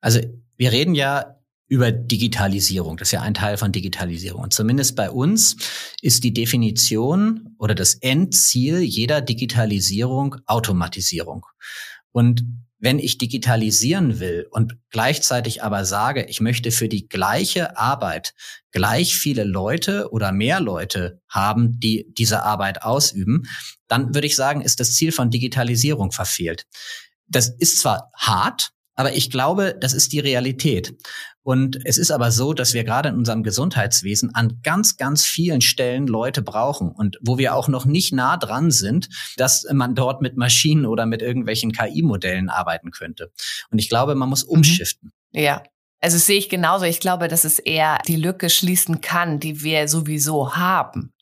Also 0.00 0.20
wir 0.56 0.72
reden 0.72 0.94
ja 0.94 1.36
über 1.70 1.92
Digitalisierung. 1.92 2.96
Das 2.96 3.08
ist 3.08 3.12
ja 3.12 3.22
ein 3.22 3.32
Teil 3.32 3.56
von 3.56 3.70
Digitalisierung. 3.70 4.42
Und 4.42 4.52
zumindest 4.52 4.96
bei 4.96 5.10
uns 5.10 5.56
ist 6.02 6.24
die 6.24 6.34
Definition 6.34 7.54
oder 7.58 7.76
das 7.76 7.94
Endziel 7.94 8.80
jeder 8.80 9.20
Digitalisierung 9.20 10.36
Automatisierung. 10.46 11.46
Und 12.10 12.44
wenn 12.80 12.98
ich 12.98 13.18
digitalisieren 13.18 14.18
will 14.18 14.46
und 14.50 14.78
gleichzeitig 14.90 15.62
aber 15.62 15.84
sage, 15.84 16.24
ich 16.24 16.40
möchte 16.40 16.72
für 16.72 16.88
die 16.88 17.08
gleiche 17.08 17.76
Arbeit 17.76 18.34
gleich 18.72 19.16
viele 19.16 19.44
Leute 19.44 20.10
oder 20.10 20.32
mehr 20.32 20.60
Leute 20.60 21.20
haben, 21.28 21.78
die 21.78 22.06
diese 22.16 22.42
Arbeit 22.42 22.82
ausüben, 22.82 23.42
dann 23.86 24.14
würde 24.14 24.26
ich 24.26 24.34
sagen, 24.34 24.62
ist 24.62 24.80
das 24.80 24.94
Ziel 24.94 25.12
von 25.12 25.30
Digitalisierung 25.30 26.10
verfehlt. 26.10 26.66
Das 27.26 27.48
ist 27.48 27.80
zwar 27.80 28.10
hart, 28.16 28.72
aber 29.00 29.14
ich 29.14 29.30
glaube, 29.30 29.74
das 29.80 29.94
ist 29.94 30.12
die 30.12 30.18
Realität. 30.18 30.94
Und 31.42 31.78
es 31.86 31.96
ist 31.96 32.10
aber 32.10 32.30
so, 32.30 32.52
dass 32.52 32.74
wir 32.74 32.84
gerade 32.84 33.08
in 33.08 33.14
unserem 33.14 33.42
Gesundheitswesen 33.42 34.34
an 34.34 34.60
ganz, 34.62 34.98
ganz 34.98 35.24
vielen 35.24 35.62
Stellen 35.62 36.06
Leute 36.06 36.42
brauchen 36.42 36.92
und 36.92 37.16
wo 37.22 37.38
wir 37.38 37.54
auch 37.54 37.68
noch 37.68 37.86
nicht 37.86 38.12
nah 38.12 38.36
dran 38.36 38.70
sind, 38.70 39.08
dass 39.38 39.66
man 39.72 39.94
dort 39.94 40.20
mit 40.20 40.36
Maschinen 40.36 40.84
oder 40.84 41.06
mit 41.06 41.22
irgendwelchen 41.22 41.72
KI-Modellen 41.72 42.50
arbeiten 42.50 42.90
könnte. 42.90 43.32
Und 43.70 43.78
ich 43.78 43.88
glaube, 43.88 44.14
man 44.14 44.28
muss 44.28 44.44
mhm. 44.44 44.56
umschiften. 44.58 45.12
Ja, 45.32 45.62
Also 46.02 46.18
sehe 46.18 46.36
ich 46.36 46.50
genauso. 46.50 46.84
Ich 46.84 47.00
glaube, 47.00 47.28
dass 47.28 47.44
es 47.44 47.58
eher 47.58 48.00
die 48.06 48.16
Lücke 48.16 48.50
schließen 48.50 49.00
kann, 49.00 49.40
die 49.40 49.62
wir 49.62 49.88
sowieso 49.88 50.56
haben. 50.56 51.14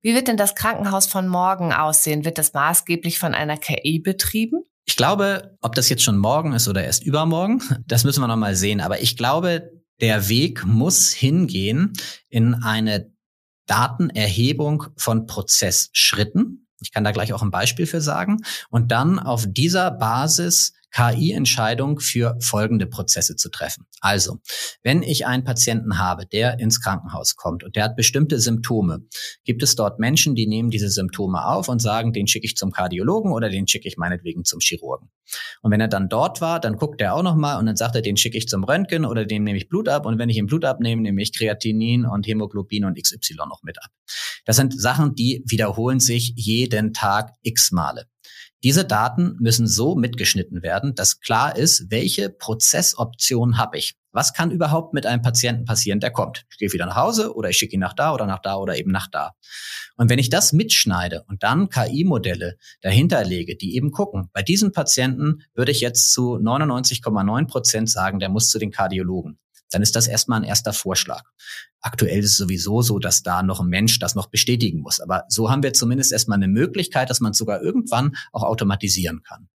Wie 0.00 0.14
wird 0.14 0.28
denn 0.28 0.38
das 0.38 0.54
Krankenhaus 0.54 1.06
von 1.06 1.28
morgen 1.28 1.74
aussehen? 1.74 2.24
Wird 2.24 2.38
das 2.38 2.54
maßgeblich 2.54 3.18
von 3.18 3.34
einer 3.34 3.58
KI 3.58 3.98
betrieben? 3.98 4.62
Ich 4.88 4.96
glaube, 4.96 5.54
ob 5.60 5.74
das 5.74 5.90
jetzt 5.90 6.02
schon 6.02 6.16
morgen 6.16 6.54
ist 6.54 6.66
oder 6.66 6.82
erst 6.82 7.04
übermorgen, 7.04 7.62
das 7.86 8.04
müssen 8.04 8.22
wir 8.22 8.26
noch 8.26 8.36
mal 8.36 8.56
sehen. 8.56 8.80
Aber 8.80 9.02
ich 9.02 9.18
glaube, 9.18 9.70
der 10.00 10.30
Weg 10.30 10.64
muss 10.64 11.12
hingehen 11.12 11.92
in 12.30 12.54
eine 12.54 13.12
Datenerhebung 13.66 14.84
von 14.96 15.26
Prozessschritten. 15.26 16.66
Ich 16.80 16.90
kann 16.90 17.04
da 17.04 17.12
gleich 17.12 17.34
auch 17.34 17.42
ein 17.42 17.50
Beispiel 17.50 17.86
für 17.86 18.00
sagen. 18.00 18.38
Und 18.70 18.90
dann 18.90 19.18
auf 19.18 19.44
dieser 19.46 19.90
Basis 19.90 20.72
KI-Entscheidung 20.92 22.00
für 22.00 22.36
folgende 22.40 22.86
Prozesse 22.86 23.36
zu 23.36 23.50
treffen. 23.50 23.86
Also, 24.00 24.38
wenn 24.82 25.02
ich 25.02 25.26
einen 25.26 25.44
Patienten 25.44 25.98
habe, 25.98 26.26
der 26.26 26.58
ins 26.60 26.80
Krankenhaus 26.80 27.36
kommt 27.36 27.64
und 27.64 27.76
der 27.76 27.84
hat 27.84 27.96
bestimmte 27.96 28.40
Symptome, 28.40 29.00
gibt 29.44 29.62
es 29.62 29.76
dort 29.76 29.98
Menschen, 29.98 30.34
die 30.34 30.46
nehmen 30.46 30.70
diese 30.70 30.88
Symptome 30.88 31.44
auf 31.46 31.68
und 31.68 31.80
sagen, 31.80 32.12
den 32.12 32.26
schicke 32.26 32.46
ich 32.46 32.56
zum 32.56 32.70
Kardiologen 32.70 33.32
oder 33.32 33.48
den 33.50 33.68
schicke 33.68 33.88
ich 33.88 33.96
meinetwegen 33.96 34.44
zum 34.44 34.60
Chirurgen. 34.60 35.10
Und 35.62 35.70
wenn 35.70 35.80
er 35.80 35.88
dann 35.88 36.08
dort 36.08 36.40
war, 36.40 36.60
dann 36.60 36.76
guckt 36.76 37.00
er 37.00 37.14
auch 37.14 37.22
nochmal 37.22 37.58
und 37.58 37.66
dann 37.66 37.76
sagt 37.76 37.94
er, 37.94 38.02
den 38.02 38.16
schicke 38.16 38.38
ich 38.38 38.48
zum 38.48 38.64
Röntgen 38.64 39.04
oder 39.04 39.24
dem 39.24 39.44
nehme 39.44 39.58
ich 39.58 39.68
Blut 39.68 39.88
ab 39.88 40.06
und 40.06 40.18
wenn 40.18 40.28
ich 40.28 40.36
ihm 40.36 40.46
Blut 40.46 40.64
abnehme, 40.64 41.02
nehme 41.02 41.22
ich 41.22 41.36
Kreatinin 41.36 42.06
und 42.06 42.26
Hämoglobin 42.26 42.84
und 42.84 43.00
XY 43.00 43.34
noch 43.48 43.62
mit 43.62 43.78
ab. 43.82 43.90
Das 44.44 44.56
sind 44.56 44.80
Sachen, 44.80 45.14
die 45.14 45.42
wiederholen 45.46 46.00
sich 46.00 46.32
jeden 46.36 46.92
Tag 46.92 47.32
x 47.42 47.72
Male. 47.72 48.06
Diese 48.64 48.84
Daten 48.84 49.36
müssen 49.38 49.68
so 49.68 49.94
mitgeschnitten 49.94 50.62
werden, 50.62 50.94
dass 50.96 51.20
klar 51.20 51.56
ist, 51.56 51.90
welche 51.90 52.28
Prozessoption 52.28 53.56
habe 53.56 53.78
ich. 53.78 53.94
Was 54.10 54.32
kann 54.32 54.50
überhaupt 54.50 54.94
mit 54.94 55.06
einem 55.06 55.22
Patienten 55.22 55.64
passieren, 55.64 56.00
der 56.00 56.10
kommt? 56.10 56.44
Ich 56.50 56.58
gehe 56.58 56.72
wieder 56.72 56.86
nach 56.86 56.96
Hause 56.96 57.36
oder 57.36 57.50
ich 57.50 57.56
schicke 57.56 57.74
ihn 57.74 57.80
nach 57.80 57.94
da 57.94 58.12
oder 58.12 58.26
nach 58.26 58.40
da 58.40 58.56
oder 58.56 58.76
eben 58.76 58.90
nach 58.90 59.08
da. 59.08 59.32
Und 59.96 60.10
wenn 60.10 60.18
ich 60.18 60.28
das 60.28 60.52
mitschneide 60.52 61.24
und 61.28 61.44
dann 61.44 61.68
KI-Modelle 61.68 62.56
dahinter 62.80 63.22
lege, 63.24 63.56
die 63.56 63.76
eben 63.76 63.92
gucken, 63.92 64.28
bei 64.32 64.42
diesem 64.42 64.72
Patienten 64.72 65.42
würde 65.54 65.70
ich 65.70 65.80
jetzt 65.80 66.12
zu 66.12 66.34
99,9 66.34 67.46
Prozent 67.46 67.90
sagen, 67.90 68.18
der 68.18 68.28
muss 68.28 68.48
zu 68.48 68.58
den 68.58 68.72
Kardiologen 68.72 69.38
dann 69.70 69.82
ist 69.82 69.96
das 69.96 70.08
erstmal 70.08 70.40
ein 70.40 70.44
erster 70.44 70.72
Vorschlag. 70.72 71.24
Aktuell 71.80 72.20
ist 72.20 72.32
es 72.32 72.36
sowieso 72.36 72.82
so, 72.82 72.98
dass 72.98 73.22
da 73.22 73.42
noch 73.42 73.60
ein 73.60 73.68
Mensch 73.68 73.98
das 73.98 74.14
noch 74.14 74.26
bestätigen 74.26 74.80
muss. 74.80 75.00
Aber 75.00 75.24
so 75.28 75.50
haben 75.50 75.62
wir 75.62 75.72
zumindest 75.72 76.12
erstmal 76.12 76.36
eine 76.36 76.48
Möglichkeit, 76.48 77.10
dass 77.10 77.20
man 77.20 77.32
es 77.32 77.38
sogar 77.38 77.62
irgendwann 77.62 78.16
auch 78.32 78.42
automatisieren 78.42 79.22
kann. 79.22 79.48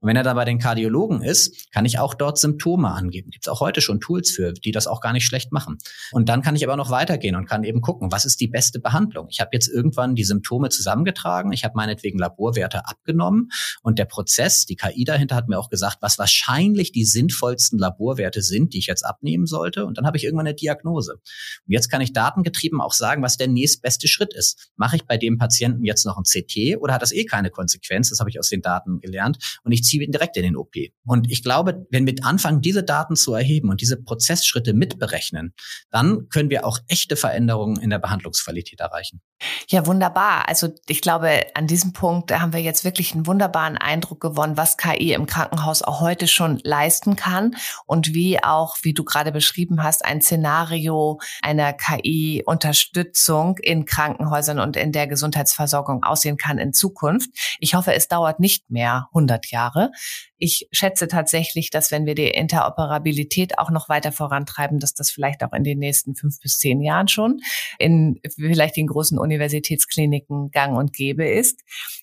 Und 0.00 0.08
wenn 0.08 0.16
er 0.16 0.22
da 0.22 0.34
bei 0.34 0.44
den 0.44 0.58
Kardiologen 0.58 1.22
ist, 1.22 1.72
kann 1.72 1.84
ich 1.84 1.98
auch 1.98 2.14
dort 2.14 2.38
Symptome 2.38 2.90
angeben. 2.90 3.30
Gibt 3.30 3.46
es 3.46 3.52
auch 3.52 3.60
heute 3.60 3.80
schon 3.80 4.00
Tools 4.00 4.30
für, 4.30 4.52
die 4.52 4.72
das 4.72 4.86
auch 4.86 5.00
gar 5.00 5.12
nicht 5.12 5.26
schlecht 5.26 5.52
machen. 5.52 5.78
Und 6.12 6.28
dann 6.28 6.42
kann 6.42 6.56
ich 6.56 6.64
aber 6.64 6.76
noch 6.76 6.90
weitergehen 6.90 7.36
und 7.36 7.46
kann 7.46 7.64
eben 7.64 7.80
gucken, 7.80 8.10
was 8.10 8.24
ist 8.24 8.40
die 8.40 8.48
beste 8.48 8.80
Behandlung. 8.80 9.26
Ich 9.30 9.40
habe 9.40 9.50
jetzt 9.52 9.68
irgendwann 9.68 10.14
die 10.14 10.24
Symptome 10.24 10.70
zusammengetragen, 10.70 11.52
ich 11.52 11.64
habe 11.64 11.74
meinetwegen 11.76 12.18
Laborwerte 12.18 12.86
abgenommen 12.86 13.50
und 13.82 13.98
der 13.98 14.06
Prozess, 14.06 14.64
die 14.64 14.76
KI 14.76 15.04
dahinter 15.04 15.36
hat 15.36 15.48
mir 15.48 15.58
auch 15.58 15.68
gesagt, 15.68 15.98
was 16.00 16.18
wahrscheinlich 16.18 16.92
die 16.92 17.04
sinnvollsten 17.04 17.78
Laborwerte 17.78 18.42
sind, 18.42 18.72
die 18.72 18.78
ich 18.78 18.86
jetzt 18.86 19.04
abnehmen 19.04 19.46
sollte. 19.46 19.84
Und 19.84 19.98
dann 19.98 20.06
habe 20.06 20.16
ich 20.16 20.24
irgendwann 20.24 20.46
eine 20.46 20.54
Diagnose. 20.54 21.14
Und 21.14 21.72
jetzt 21.72 21.90
kann 21.90 22.00
ich 22.00 22.12
datengetrieben 22.12 22.80
auch 22.80 22.94
sagen, 22.94 23.22
was 23.22 23.36
der 23.36 23.48
nächstbeste 23.48 24.08
Schritt 24.08 24.32
ist. 24.34 24.70
Mache 24.76 24.96
ich 24.96 25.04
bei 25.04 25.18
dem 25.18 25.36
Patienten 25.36 25.84
jetzt 25.84 26.06
noch 26.06 26.16
ein 26.16 26.24
CT 26.24 26.78
oder 26.80 26.94
hat 26.94 27.02
das 27.02 27.12
eh 27.12 27.24
keine 27.24 27.50
Konsequenz? 27.50 28.08
Das 28.08 28.20
habe 28.20 28.30
ich 28.30 28.38
aus 28.38 28.48
den 28.48 28.62
Daten 28.62 29.00
gelernt. 29.00 29.38
Und 29.62 29.72
ich 29.72 29.89
ihn 29.98 30.12
direkt 30.12 30.36
in 30.36 30.42
den 30.42 30.56
OP. 30.56 30.74
Und 31.04 31.30
ich 31.30 31.42
glaube, 31.42 31.86
wenn 31.90 32.06
wir 32.06 32.14
anfangen, 32.22 32.60
diese 32.60 32.82
Daten 32.82 33.16
zu 33.16 33.34
erheben 33.34 33.70
und 33.70 33.80
diese 33.80 34.00
Prozessschritte 34.00 34.72
mitberechnen, 34.74 35.54
dann 35.90 36.28
können 36.28 36.50
wir 36.50 36.66
auch 36.66 36.78
echte 36.88 37.16
Veränderungen 37.16 37.80
in 37.80 37.90
der 37.90 37.98
Behandlungsqualität 37.98 38.80
erreichen. 38.80 39.20
Ja, 39.68 39.86
wunderbar. 39.86 40.48
Also 40.48 40.68
ich 40.86 41.00
glaube, 41.00 41.46
an 41.54 41.66
diesem 41.66 41.92
Punkt 41.92 42.30
haben 42.30 42.52
wir 42.52 42.60
jetzt 42.60 42.84
wirklich 42.84 43.14
einen 43.14 43.26
wunderbaren 43.26 43.78
Eindruck 43.78 44.20
gewonnen, 44.20 44.56
was 44.56 44.76
KI 44.76 45.12
im 45.14 45.26
Krankenhaus 45.26 45.82
auch 45.82 46.00
heute 46.00 46.28
schon 46.28 46.60
leisten 46.62 47.16
kann 47.16 47.56
und 47.86 48.12
wie 48.12 48.42
auch, 48.42 48.76
wie 48.82 48.92
du 48.92 49.02
gerade 49.04 49.32
beschrieben 49.32 49.82
hast, 49.82 50.04
ein 50.04 50.20
Szenario 50.20 51.20
einer 51.40 51.72
KI-Unterstützung 51.72 53.56
in 53.62 53.86
Krankenhäusern 53.86 54.58
und 54.58 54.76
in 54.76 54.92
der 54.92 55.06
Gesundheitsversorgung 55.06 56.04
aussehen 56.04 56.36
kann 56.36 56.58
in 56.58 56.74
Zukunft. 56.74 57.30
Ich 57.60 57.74
hoffe, 57.74 57.94
es 57.94 58.08
dauert 58.08 58.40
nicht 58.40 58.70
mehr 58.70 59.08
100 59.12 59.50
Jahre. 59.50 59.79
Jahre. 59.80 59.92
Ich 60.38 60.68
schätze 60.72 61.08
tatsächlich, 61.08 61.70
dass 61.70 61.90
wenn 61.90 62.06
wir 62.06 62.14
die 62.14 62.28
Interoperabilität 62.28 63.58
auch 63.58 63.70
noch 63.70 63.88
weiter 63.88 64.12
vorantreiben, 64.12 64.78
dass 64.78 64.94
das 64.94 65.10
vielleicht 65.10 65.42
auch 65.42 65.52
in 65.52 65.64
den 65.64 65.78
nächsten 65.78 66.14
fünf 66.14 66.40
bis 66.40 66.58
zehn 66.58 66.80
Jahren 66.80 67.08
schon 67.08 67.40
in 67.78 68.20
vielleicht 68.36 68.76
den 68.76 68.86
großen 68.86 69.18
Universitätskliniken 69.18 70.50
gang 70.50 70.76
und 70.76 70.92
gäbe 70.92 71.28
ist. 71.28 71.60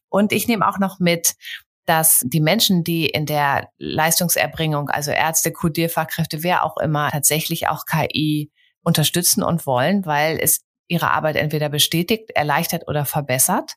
Und 0.10 0.32
ich 0.32 0.48
nehme 0.48 0.68
auch 0.68 0.80
noch 0.80 1.00
mit, 1.00 1.34
dass 1.86 2.22
die 2.26 2.42
Menschen, 2.42 2.84
die 2.84 3.08
in 3.08 3.26
der 3.26 3.70
Leistungserbringung, 3.78 4.90
also 4.90 5.12
Ärzte, 5.12 5.52
Kodierfachkräfte, 5.52 6.44
wer 6.44 6.64
auch 6.64 6.78
immer, 6.78 7.10
tatsächlich 7.12 7.70
auch 7.70 7.86
KI 7.86 8.52
unterstützen 8.84 9.42
und 9.42 9.66
wollen, 9.66 10.06
weil 10.06 10.38
es 10.40 10.62
ihre 10.90 11.12
Arbeit 11.12 11.38
entweder 11.38 11.70
bestätigt, 11.70 12.32
erleichtert 12.32 12.88
oder 12.88 13.06
verbessert 13.06 13.74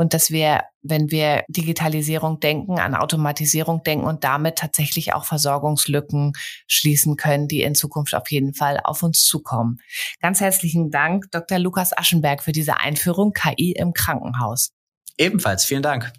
und 0.00 0.14
dass 0.14 0.30
wir, 0.30 0.62
wenn 0.80 1.10
wir 1.10 1.44
Digitalisierung 1.48 2.40
denken, 2.40 2.78
an 2.78 2.94
Automatisierung 2.94 3.82
denken 3.82 4.06
und 4.06 4.24
damit 4.24 4.56
tatsächlich 4.56 5.12
auch 5.12 5.26
Versorgungslücken 5.26 6.32
schließen 6.66 7.16
können, 7.16 7.48
die 7.48 7.60
in 7.60 7.74
Zukunft 7.74 8.14
auf 8.14 8.30
jeden 8.30 8.54
Fall 8.54 8.80
auf 8.82 9.02
uns 9.02 9.24
zukommen. 9.24 9.80
Ganz 10.22 10.40
herzlichen 10.40 10.90
Dank, 10.90 11.30
Dr. 11.32 11.58
Lukas 11.58 11.94
Aschenberg, 11.94 12.42
für 12.42 12.52
diese 12.52 12.78
Einführung 12.78 13.34
KI 13.34 13.72
im 13.72 13.92
Krankenhaus. 13.92 14.70
Ebenfalls 15.18 15.66
vielen 15.66 15.82
Dank. 15.82 16.10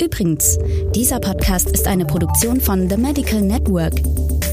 Übrigens, 0.00 0.58
dieser 0.94 1.20
Podcast 1.20 1.68
ist 1.72 1.86
eine 1.86 2.06
Produktion 2.06 2.58
von 2.58 2.88
The 2.88 2.96
Medical 2.96 3.42
Network. 3.42 3.96